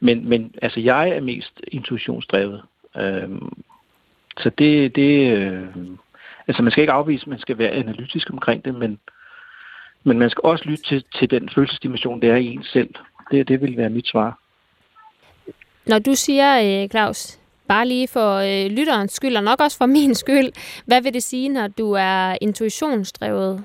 Men, 0.00 0.28
men 0.28 0.54
altså, 0.62 0.80
jeg 0.80 1.08
er 1.08 1.20
mest 1.20 1.60
intuitionsdrevet. 1.68 2.62
Øhm, 2.96 3.52
så 4.38 4.50
det, 4.58 4.96
det 4.96 5.32
øh, 5.36 5.66
altså 6.48 6.62
man 6.62 6.72
skal 6.72 6.82
ikke 6.82 6.92
afvise, 6.92 7.22
at 7.22 7.26
man 7.26 7.38
skal 7.38 7.58
være 7.58 7.70
analytisk 7.70 8.30
omkring 8.30 8.64
det, 8.64 8.74
men, 8.74 8.98
men 10.04 10.18
man 10.18 10.30
skal 10.30 10.40
også 10.44 10.64
lytte 10.64 10.84
til, 10.84 11.04
til 11.18 11.30
den 11.30 11.48
følelsesdimension, 11.54 12.20
det 12.20 12.30
er 12.30 12.36
i 12.36 12.46
en 12.46 12.64
selv. 12.64 12.94
Det, 13.30 13.48
det 13.48 13.60
vil 13.60 13.76
være 13.76 13.90
mit 13.90 14.06
svar. 14.06 14.38
Når 15.86 15.98
du 15.98 16.14
siger, 16.14 16.82
øh, 16.82 16.88
Claus, 16.88 17.38
Bare 17.68 17.88
lige 17.88 18.08
for 18.08 18.34
øh, 18.36 18.70
lytterens 18.70 19.12
skyld, 19.12 19.36
og 19.36 19.44
nok 19.44 19.60
også 19.60 19.78
for 19.78 19.86
min 19.86 20.14
skyld. 20.14 20.52
Hvad 20.86 21.02
vil 21.02 21.14
det 21.14 21.22
sige, 21.22 21.48
når 21.48 21.68
du 21.68 21.92
er 21.92 22.36
intuitionsdrevet? 22.40 23.64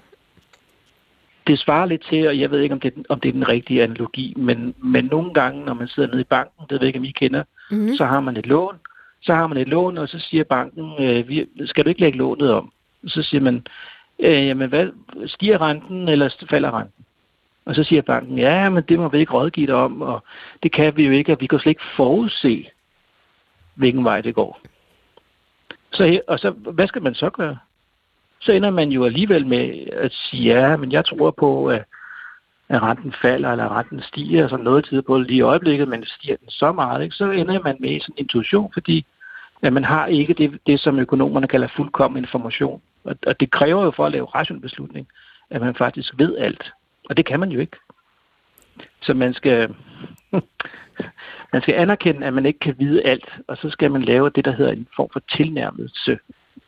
Det 1.48 1.60
svarer 1.60 1.86
lidt 1.86 2.06
til, 2.10 2.28
og 2.28 2.40
jeg 2.40 2.52
ved 2.52 2.60
ikke, 2.60 2.74
om 2.74 2.80
det, 2.80 2.94
er, 2.96 3.02
om 3.10 3.20
det 3.20 3.30
er 3.30 3.34
den 3.34 3.48
rigtige 3.48 3.84
analogi, 3.84 4.34
men, 4.38 4.74
men 4.78 5.06
nogle 5.06 5.34
gange, 5.34 5.66
når 5.66 5.74
man 5.74 5.88
sidder 5.88 6.10
nede 6.10 6.22
i 6.22 6.24
banken, 6.30 6.66
det 6.70 6.72
ved 6.72 6.80
jeg 6.80 6.88
ikke, 6.88 7.00
om 7.00 7.06
I 7.06 7.12
kender, 7.12 7.44
mm-hmm. 7.72 7.96
så 7.96 8.06
har 8.06 8.20
man 8.20 8.38
et 8.38 8.46
lån, 8.46 8.76
så 9.22 9.34
har 9.34 9.48
man 9.48 9.58
et 9.58 9.68
lån, 9.68 9.98
og 9.98 10.10
så 10.10 10.20
siger 10.20 10.44
banken, 10.44 10.94
øh, 11.00 11.28
vi, 11.28 11.46
skal 11.66 11.84
du 11.84 11.90
ikke 11.90 12.02
lægge 12.02 12.18
lånet 12.18 12.54
om? 12.54 12.72
Så 13.08 13.24
siger 13.24 13.42
man, 13.42 13.66
øh, 14.20 14.48
jamen 14.48 14.70
hvad, 14.70 14.88
stiger 15.28 15.62
renten, 15.62 16.10
eller 16.10 16.46
falder 16.50 16.78
renten? 16.80 17.06
Og 17.66 17.76
så 17.76 17.84
siger 17.84 18.02
banken, 18.02 18.38
ja, 18.38 18.70
men 18.70 18.84
det 18.90 19.00
må 19.00 19.10
vi 19.10 19.20
ikke 19.20 19.34
rådgive 19.34 19.68
dig 19.68 19.76
om, 19.76 20.02
og 20.02 20.24
det 20.64 20.72
kan 20.72 20.98
vi 20.98 21.06
jo 21.06 21.12
ikke, 21.12 21.32
og 21.32 21.42
vi 21.42 21.48
kan 21.48 21.60
slet 21.60 21.72
ikke 21.72 21.96
forudse, 21.96 22.68
hvilken 23.76 24.04
vej 24.04 24.22
det 24.22 24.36
går. 24.36 24.60
Så, 25.94 26.22
og 26.28 26.40
så, 26.40 26.50
hvad 26.50 26.88
skal 26.88 27.02
man 27.02 27.16
så 27.16 27.30
gøre? 27.30 27.58
Så 28.40 28.52
ender 28.52 28.70
man 28.70 28.92
jo 28.92 29.06
alligevel 29.06 29.48
med 29.48 29.88
at 29.92 30.12
sige, 30.14 30.44
ja, 30.44 30.78
men 30.78 30.92
jeg 30.92 31.06
tror 31.06 31.32
på, 31.32 31.68
at, 31.68 31.84
at 32.70 32.82
renten 32.82 33.14
falder, 33.22 33.52
eller 33.52 33.78
renten 33.78 34.02
stiger, 34.02 34.48
sådan 34.48 34.66
noget 34.66 34.86
tid 34.86 35.02
på 35.02 35.18
lige 35.18 35.38
i 35.38 35.42
øjeblikket, 35.42 35.88
men 35.88 36.06
stiger 36.06 36.36
den 36.36 36.50
så 36.50 36.72
meget, 36.72 37.04
ikke? 37.04 37.16
så 37.16 37.32
ender 37.32 37.60
man 37.64 37.78
med 37.80 38.00
sådan 38.00 38.14
en 38.18 38.24
intuition, 38.24 38.72
fordi 38.74 39.06
at 39.62 39.74
man 39.74 39.84
har 39.84 40.06
ikke 40.08 40.34
det, 40.34 40.60
det, 40.68 40.80
som 40.80 41.00
økonomerne 41.00 41.48
kalder 41.48 41.68
fuldkommen 41.76 42.24
information. 42.24 42.82
Og, 43.04 43.16
og 43.28 43.40
det 43.40 43.52
kræver 43.52 43.84
jo 43.84 43.92
for 43.92 44.06
at 44.06 44.12
lave 44.12 44.26
rationel 44.26 44.62
beslutning, 44.62 45.08
at 45.50 45.62
man 45.62 45.76
faktisk 45.76 46.14
ved 46.18 46.38
alt. 46.38 46.72
Og 47.10 47.18
det 47.18 47.26
kan 47.26 47.40
man 47.40 47.52
jo 47.52 47.60
ikke. 47.60 47.78
Så 49.02 49.14
man 49.14 49.34
skal, 49.34 49.76
man 51.54 51.62
skal 51.62 51.76
anerkende, 51.76 52.28
at 52.28 52.34
man 52.34 52.46
ikke 52.46 52.60
kan 52.60 52.76
vide 52.80 53.04
alt, 53.06 53.30
og 53.48 53.58
så 53.58 53.70
skal 53.70 53.92
man 53.92 54.02
lave 54.02 54.30
det, 54.30 54.46
der 54.46 54.52
hedder 54.52 54.72
en 54.72 54.88
form 54.96 55.10
for 55.14 55.22
tilnærmelse, 55.36 56.20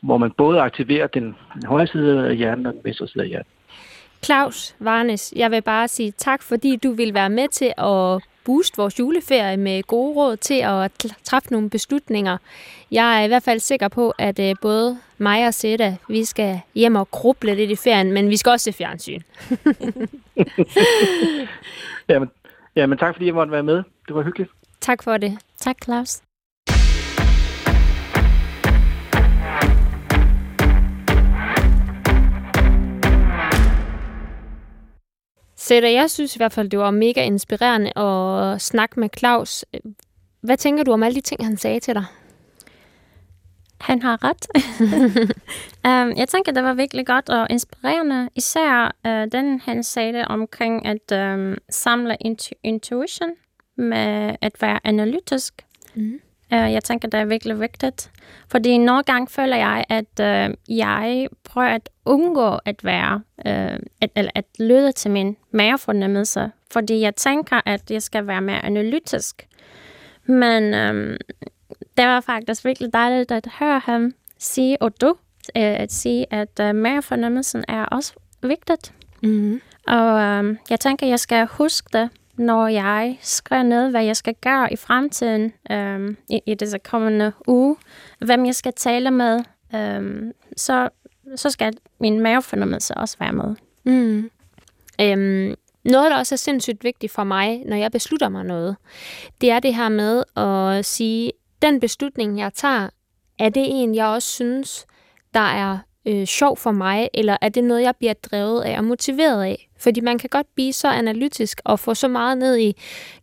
hvor 0.01 0.17
man 0.17 0.31
både 0.31 0.59
aktiverer 0.61 1.07
den, 1.07 1.35
den 1.53 1.65
højre 1.65 1.87
side 1.87 2.27
af 2.27 2.35
hjernen 2.35 2.65
og 2.65 2.73
den 2.73 2.81
venstre 2.83 3.07
side 3.07 3.23
af 3.23 3.29
hjernen. 3.29 3.47
Claus 4.25 4.75
Varnes, 4.79 5.33
jeg 5.35 5.51
vil 5.51 5.61
bare 5.61 5.87
sige 5.87 6.11
tak, 6.11 6.43
fordi 6.43 6.75
du 6.75 6.91
vil 6.91 7.13
være 7.13 7.29
med 7.29 7.47
til 7.47 7.73
at 7.77 8.32
booste 8.45 8.77
vores 8.77 8.99
juleferie 8.99 9.57
med 9.57 9.83
gode 9.83 10.15
råd 10.15 10.37
til 10.37 10.61
at 10.63 10.91
træffe 11.23 11.51
nogle 11.51 11.69
beslutninger. 11.69 12.37
Jeg 12.91 13.19
er 13.19 13.23
i 13.25 13.27
hvert 13.27 13.43
fald 13.43 13.59
sikker 13.59 13.87
på, 13.87 14.13
at 14.17 14.39
øh, 14.39 14.55
både 14.61 14.97
mig 15.17 15.47
og 15.47 15.53
Sætta, 15.53 15.95
vi 16.07 16.25
skal 16.25 16.59
hjem 16.75 16.95
og 16.95 17.11
gruble 17.11 17.55
lidt 17.55 17.71
i 17.71 17.75
ferien, 17.75 18.11
men 18.11 18.29
vi 18.29 18.37
skal 18.37 18.49
også 18.49 18.63
se 18.63 18.73
fjernsyn. 18.73 19.19
jamen, 22.09 22.29
jamen 22.75 22.97
tak 22.97 23.15
fordi 23.15 23.25
jeg 23.25 23.33
måtte 23.33 23.51
være 23.51 23.63
med. 23.63 23.75
Det 24.07 24.15
var 24.15 24.23
hyggeligt. 24.23 24.51
Tak 24.81 25.03
for 25.03 25.17
det. 25.17 25.37
Tak, 25.57 25.75
Claus. 25.83 26.21
Sætter, 35.63 35.89
jeg 35.89 36.09
synes 36.09 36.35
i 36.35 36.39
hvert 36.39 36.53
fald, 36.53 36.69
det 36.69 36.79
var 36.79 36.91
mega 36.91 37.23
inspirerende 37.25 37.97
at 37.97 38.61
snakke 38.61 38.99
med 38.99 39.09
Claus. 39.17 39.65
Hvad 40.41 40.57
tænker 40.57 40.83
du 40.83 40.91
om 40.91 41.03
alle 41.03 41.15
de 41.15 41.21
ting, 41.21 41.45
han 41.45 41.57
sagde 41.57 41.79
til 41.79 41.93
dig? 41.93 42.05
Han 43.81 44.01
har 44.01 44.19
ret. 44.23 44.47
um, 46.11 46.17
jeg 46.17 46.27
tænker, 46.27 46.51
det 46.51 46.63
var 46.63 46.73
virkelig 46.73 47.05
godt 47.05 47.29
og 47.29 47.47
inspirerende. 47.49 48.29
Især 48.35 48.95
uh, 49.05 49.31
den, 49.31 49.59
han 49.59 49.83
sagde 49.83 50.25
omkring 50.27 50.85
at 50.85 51.33
um, 51.33 51.57
samle 51.69 52.17
intu- 52.25 52.59
intuition 52.63 53.29
med 53.77 54.35
at 54.41 54.61
være 54.61 54.79
analytisk. 54.83 55.65
Mm. 55.95 56.19
Uh, 56.53 56.73
jeg 56.73 56.83
tænker, 56.83 57.07
det 57.07 57.19
er 57.19 57.25
virkelig 57.25 57.59
vigtigt. 57.59 58.11
Fordi 58.47 58.77
nogle 58.77 59.03
gange 59.03 59.27
føler 59.27 59.55
jeg, 59.55 59.85
at 59.89 60.49
uh, 60.49 60.77
jeg 60.77 61.27
prøver 61.43 61.67
at 61.67 61.89
undgå 62.05 62.57
at 62.65 62.83
være, 62.83 63.21
uh, 63.37 63.79
at, 64.01 64.09
eller 64.15 64.31
at 64.35 64.45
lytte 64.59 64.91
til 64.91 65.11
min 65.11 65.37
mavefornemmelse. 65.51 66.51
Fordi 66.71 66.99
jeg 66.99 67.15
tænker, 67.15 67.61
at 67.65 67.91
jeg 67.91 68.01
skal 68.01 68.27
være 68.27 68.41
mere 68.41 68.65
analytisk. 68.65 69.47
Men 70.25 70.63
um, 70.63 71.17
det 71.97 72.05
var 72.05 72.19
faktisk 72.21 72.65
virkelig 72.65 72.93
dejligt 72.93 73.31
at 73.31 73.47
høre 73.59 73.79
ham 73.79 74.11
sige, 74.39 74.81
og 74.81 75.01
du, 75.01 75.15
at 75.55 75.91
sige, 75.91 76.33
at 76.33 76.59
uh, 76.59 76.75
mavefornemmelsen 76.75 77.63
er 77.67 77.85
også 77.85 78.13
vigtigt. 78.41 78.93
Mm-hmm. 79.23 79.61
Og 79.87 80.39
um, 80.39 80.57
jeg 80.69 80.79
tænker, 80.79 81.07
jeg 81.07 81.19
skal 81.19 81.47
huske 81.51 81.89
det, 81.93 82.09
når 82.37 82.67
jeg 82.67 83.17
skriver 83.21 83.63
ned, 83.63 83.89
hvad 83.89 84.03
jeg 84.03 84.17
skal 84.17 84.35
gøre 84.41 84.73
i 84.73 84.75
fremtiden, 84.75 85.53
øhm, 85.71 86.17
i, 86.29 86.41
i 86.45 86.53
disse 86.53 86.77
kommende 86.77 87.31
uge, 87.47 87.75
hvem 88.19 88.45
jeg 88.45 88.55
skal 88.55 88.73
tale 88.73 89.11
med, 89.11 89.39
øhm, 89.75 90.31
så, 90.57 90.89
så 91.35 91.49
skal 91.49 91.73
min 91.99 92.19
mavefornemmelse 92.19 92.93
også 92.93 93.17
være 93.19 93.33
med. 93.33 93.55
Mm. 93.83 94.29
Øhm, 95.01 95.55
noget, 95.83 96.11
der 96.11 96.17
også 96.17 96.35
er 96.35 96.37
sindssygt 96.37 96.83
vigtigt 96.83 97.11
for 97.11 97.23
mig, 97.23 97.63
når 97.65 97.75
jeg 97.75 97.91
beslutter 97.91 98.29
mig 98.29 98.45
noget, 98.45 98.75
det 99.41 99.51
er 99.51 99.59
det 99.59 99.75
her 99.75 99.89
med 99.89 100.23
at 100.37 100.85
sige, 100.85 101.31
den 101.61 101.79
beslutning, 101.79 102.39
jeg 102.39 102.53
tager, 102.53 102.89
er 103.39 103.49
det 103.49 103.63
en, 103.67 103.95
jeg 103.95 104.05
også 104.05 104.27
synes, 104.27 104.85
der 105.33 105.39
er 105.39 105.77
øh, 106.05 106.25
sjov 106.25 106.57
for 106.57 106.71
mig, 106.71 107.09
eller 107.13 107.37
er 107.41 107.49
det 107.49 107.63
noget, 107.63 107.81
jeg 107.81 107.95
bliver 107.95 108.13
drevet 108.13 108.61
af 108.61 108.77
og 108.77 108.83
motiveret 108.83 109.43
af? 109.43 109.69
Fordi 109.77 110.01
man 110.01 110.17
kan 110.17 110.29
godt 110.29 110.47
blive 110.55 110.73
så 110.73 110.87
analytisk 110.87 111.61
og 111.65 111.79
få 111.79 111.93
så 111.93 112.07
meget 112.07 112.37
ned 112.37 112.57
i, 112.57 112.75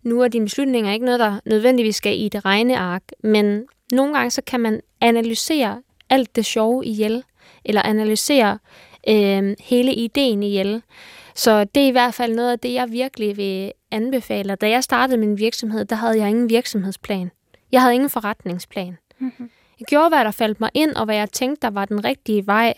nu 0.02 0.20
er 0.20 0.28
dine 0.28 0.44
beslutninger 0.44 0.92
ikke 0.92 1.04
noget, 1.04 1.20
der 1.20 1.40
nødvendigvis 1.44 1.96
skal 1.96 2.20
i 2.20 2.28
det 2.28 2.44
regneark, 2.44 3.02
men 3.22 3.64
nogle 3.92 4.14
gange 4.14 4.30
så 4.30 4.42
kan 4.46 4.60
man 4.60 4.80
analysere 5.00 5.82
alt 6.10 6.36
det 6.36 6.44
sjove 6.44 6.84
ihjel, 6.84 7.24
eller 7.64 7.82
analysere 7.82 8.58
øh, 9.08 9.56
hele 9.60 9.94
ideen 9.94 10.42
ihjel. 10.42 10.82
Så 11.34 11.64
det 11.64 11.82
er 11.82 11.86
i 11.86 11.90
hvert 11.90 12.14
fald 12.14 12.34
noget 12.34 12.52
af 12.52 12.58
det, 12.58 12.72
jeg 12.74 12.92
virkelig 12.92 13.36
vil 13.36 13.72
anbefale. 13.90 14.54
Da 14.54 14.68
jeg 14.68 14.84
startede 14.84 15.18
min 15.18 15.38
virksomhed, 15.38 15.84
der 15.84 15.96
havde 15.96 16.18
jeg 16.18 16.28
ingen 16.28 16.50
virksomhedsplan. 16.50 17.30
Jeg 17.72 17.80
havde 17.80 17.94
ingen 17.94 18.10
forretningsplan. 18.10 18.98
Mm-hmm. 19.18 19.50
Jeg 19.80 19.86
gjorde, 19.86 20.08
hvad 20.08 20.24
der 20.24 20.30
faldt 20.30 20.60
mig 20.60 20.70
ind, 20.74 20.94
og 20.94 21.04
hvad 21.04 21.16
jeg 21.16 21.30
tænkte, 21.30 21.62
der 21.62 21.70
var 21.70 21.84
den 21.84 22.04
rigtige 22.04 22.46
vej. 22.46 22.74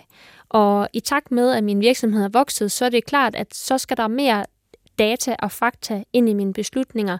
Og 0.48 0.88
i 0.92 1.00
takt 1.00 1.30
med, 1.30 1.52
at 1.52 1.64
min 1.64 1.80
virksomhed 1.80 2.24
er 2.24 2.28
vokset, 2.28 2.72
så 2.72 2.84
er 2.84 2.88
det 2.88 3.04
klart, 3.04 3.34
at 3.34 3.54
så 3.54 3.78
skal 3.78 3.96
der 3.96 4.08
mere 4.08 4.44
data 4.98 5.36
og 5.38 5.52
fakta 5.52 6.04
ind 6.12 6.28
i 6.28 6.34
mine 6.34 6.52
beslutninger. 6.52 7.18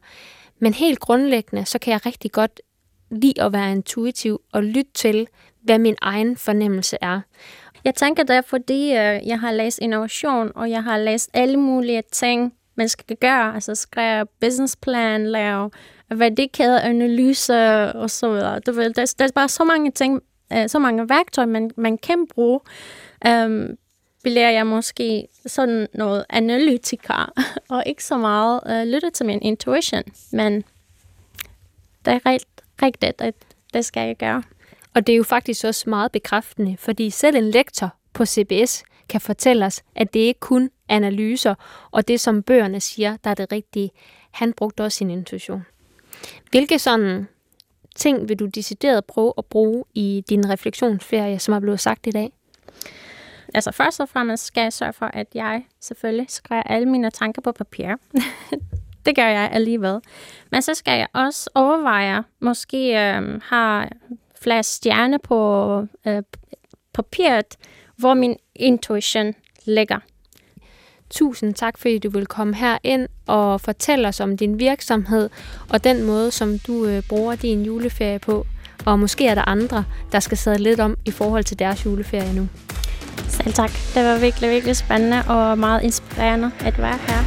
Men 0.58 0.74
helt 0.74 1.00
grundlæggende, 1.00 1.64
så 1.64 1.78
kan 1.78 1.92
jeg 1.92 2.06
rigtig 2.06 2.32
godt 2.32 2.60
lide 3.10 3.42
at 3.42 3.52
være 3.52 3.72
intuitiv 3.72 4.40
og 4.52 4.62
lytte 4.62 4.92
til, 4.94 5.28
hvad 5.62 5.78
min 5.78 5.96
egen 6.00 6.36
fornemmelse 6.36 6.96
er. 7.00 7.20
Jeg 7.84 7.94
tænker 7.94 8.22
det 8.22 8.36
er, 8.36 8.40
fordi 8.40 8.92
jeg 8.92 9.40
har 9.40 9.52
læst 9.52 9.78
innovation, 9.78 10.52
og 10.54 10.70
jeg 10.70 10.84
har 10.84 10.98
læst 10.98 11.30
alle 11.34 11.56
mulige 11.56 12.02
ting, 12.12 12.54
man 12.74 12.88
skal 12.88 13.16
gøre. 13.16 13.54
Altså 13.54 13.74
skrive 13.74 14.26
businessplan, 14.40 15.26
lave 15.26 15.70
værdikædeanalyse 16.18 17.54
og 17.94 18.10
så 18.10 18.32
videre. 18.32 18.60
Du 18.60 18.72
ved, 18.72 18.92
der, 18.92 19.14
der 19.18 19.24
er 19.24 19.28
bare 19.34 19.48
så 19.48 19.64
mange 19.64 19.90
ting, 19.90 20.22
øh, 20.52 20.68
så 20.68 20.78
mange 20.78 21.08
værktøjer, 21.08 21.46
man, 21.46 21.70
man 21.76 21.98
kan 21.98 22.26
bruge. 22.34 22.60
Um, 23.28 23.68
bliver 24.22 24.50
jeg 24.50 24.66
måske 24.66 25.28
sådan 25.46 25.88
noget 25.94 26.24
analytiker, 26.30 27.32
og 27.70 27.82
ikke 27.86 28.04
så 28.04 28.16
meget 28.16 28.60
øh, 28.66 28.80
uh, 28.80 28.86
lytte 28.88 29.10
til 29.10 29.26
min 29.26 29.42
intuition. 29.42 30.02
Men 30.32 30.64
det 32.04 32.14
er 32.14 32.26
rigt, 32.26 32.62
rigtigt, 32.82 33.20
at 33.22 33.34
det 33.74 33.84
skal 33.84 34.06
jeg 34.06 34.16
gøre. 34.16 34.42
Og 34.94 35.06
det 35.06 35.12
er 35.12 35.16
jo 35.16 35.22
faktisk 35.22 35.64
også 35.64 35.90
meget 35.90 36.12
bekræftende, 36.12 36.76
fordi 36.78 37.10
selv 37.10 37.36
en 37.36 37.50
lektor 37.50 37.94
på 38.12 38.26
CBS 38.26 38.84
kan 39.08 39.20
fortælle 39.20 39.66
os, 39.66 39.82
at 39.96 40.14
det 40.14 40.20
ikke 40.20 40.40
kun 40.40 40.70
analyser 40.88 41.54
og 41.90 42.08
det, 42.08 42.20
som 42.20 42.42
bøgerne 42.42 42.80
siger, 42.80 43.16
der 43.24 43.30
er 43.30 43.34
det 43.34 43.52
rigtige. 43.52 43.90
Han 44.30 44.52
brugte 44.52 44.84
også 44.84 44.98
sin 44.98 45.10
intuition. 45.10 45.62
Hvilke 46.50 46.78
sådan 46.78 47.28
ting 47.96 48.28
vil 48.28 48.38
du 48.38 48.46
decideret 48.46 49.04
prøve 49.04 49.32
at 49.38 49.44
bruge 49.44 49.84
i 49.94 50.24
din 50.28 50.50
refleksionsferie, 50.50 51.38
som 51.38 51.54
er 51.54 51.60
blevet 51.60 51.80
sagt 51.80 52.06
i 52.06 52.10
dag? 52.10 52.32
Altså 53.54 53.72
først 53.72 54.00
og 54.00 54.08
fremmest 54.08 54.44
skal 54.44 54.62
jeg 54.62 54.72
sørge 54.72 54.92
for, 54.92 55.06
at 55.06 55.26
jeg 55.34 55.64
selvfølgelig 55.80 56.26
skriver 56.28 56.62
alle 56.62 56.88
mine 56.88 57.10
tanker 57.10 57.42
på 57.42 57.52
papir. 57.52 57.94
det 59.06 59.16
gør 59.16 59.26
jeg 59.26 59.50
alligevel. 59.52 60.00
Men 60.50 60.62
så 60.62 60.74
skal 60.74 60.98
jeg 60.98 61.08
også 61.12 61.50
overveje, 61.54 62.22
måske 62.40 62.78
øh, 62.88 63.40
har 63.44 63.92
flere 64.42 64.62
stjerner 64.62 65.18
på 65.18 65.80
øh, 66.06 66.22
papiret, 66.94 67.56
hvor 67.96 68.14
min 68.14 68.36
intuition 68.54 69.34
ligger. 69.64 69.98
Tusind 71.12 71.54
tak, 71.54 71.78
fordi 71.78 71.98
du 71.98 72.10
vil 72.10 72.26
komme 72.26 72.54
her 72.54 72.78
ind 72.82 73.08
og 73.26 73.60
fortælle 73.60 74.08
os 74.08 74.20
om 74.20 74.36
din 74.36 74.58
virksomhed 74.58 75.30
og 75.68 75.84
den 75.84 76.02
måde, 76.04 76.30
som 76.30 76.58
du 76.58 76.84
øh, 76.84 77.02
bruger 77.08 77.34
din 77.34 77.62
juleferie 77.62 78.18
på. 78.18 78.46
Og 78.84 78.98
måske 78.98 79.26
er 79.26 79.34
der 79.34 79.48
andre, 79.48 79.84
der 80.12 80.20
skal 80.20 80.38
sidde 80.38 80.58
lidt 80.58 80.80
om 80.80 80.96
i 81.04 81.10
forhold 81.10 81.44
til 81.44 81.58
deres 81.58 81.84
juleferie 81.84 82.34
nu. 82.34 82.48
Selv 83.28 83.52
tak. 83.52 83.70
Det 83.94 84.04
var 84.04 84.18
virkelig, 84.18 84.50
virkelig 84.50 84.76
spændende 84.76 85.22
og 85.28 85.58
meget 85.58 85.82
inspirerende 85.82 86.50
at 86.60 86.78
være 86.78 86.98
her. 87.08 87.24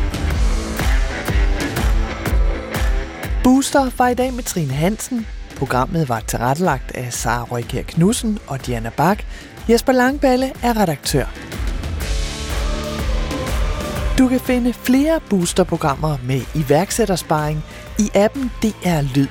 Booster 3.44 3.90
var 3.98 4.08
i 4.08 4.14
dag 4.14 4.34
med 4.34 4.44
Trine 4.44 4.74
Hansen. 4.74 5.28
Programmet 5.58 6.10
var 6.10 6.20
tilrettelagt 6.20 6.96
af 6.96 7.14
Sara 7.14 7.44
Røykær 7.44 7.82
Knudsen 7.82 8.40
og 8.48 8.66
Diana 8.66 8.90
Bak. 8.98 9.24
Jesper 9.70 9.94
Langballe 9.94 10.52
er 10.64 10.82
redaktør. 10.82 11.55
Du 14.18 14.28
kan 14.28 14.40
finde 14.40 14.74
flere 14.74 15.20
boosterprogrammer 15.30 16.18
med 16.24 16.42
iværksættersparing 16.56 17.64
i 18.00 18.10
appen 18.14 18.52
DR 18.62 19.02
Lyd. 19.16 19.28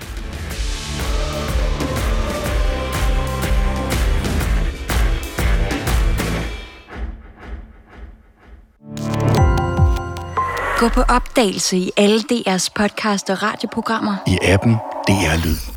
Gå 10.78 10.88
på 10.88 11.00
opdagelse 11.00 11.76
i 11.76 11.90
alle 11.96 12.20
DR's 12.20 12.68
podcast 12.76 13.30
og 13.30 13.42
radioprogrammer. 13.42 14.16
I 14.26 14.38
appen 14.42 14.74
DR 15.08 15.46
Lyd. 15.46 15.73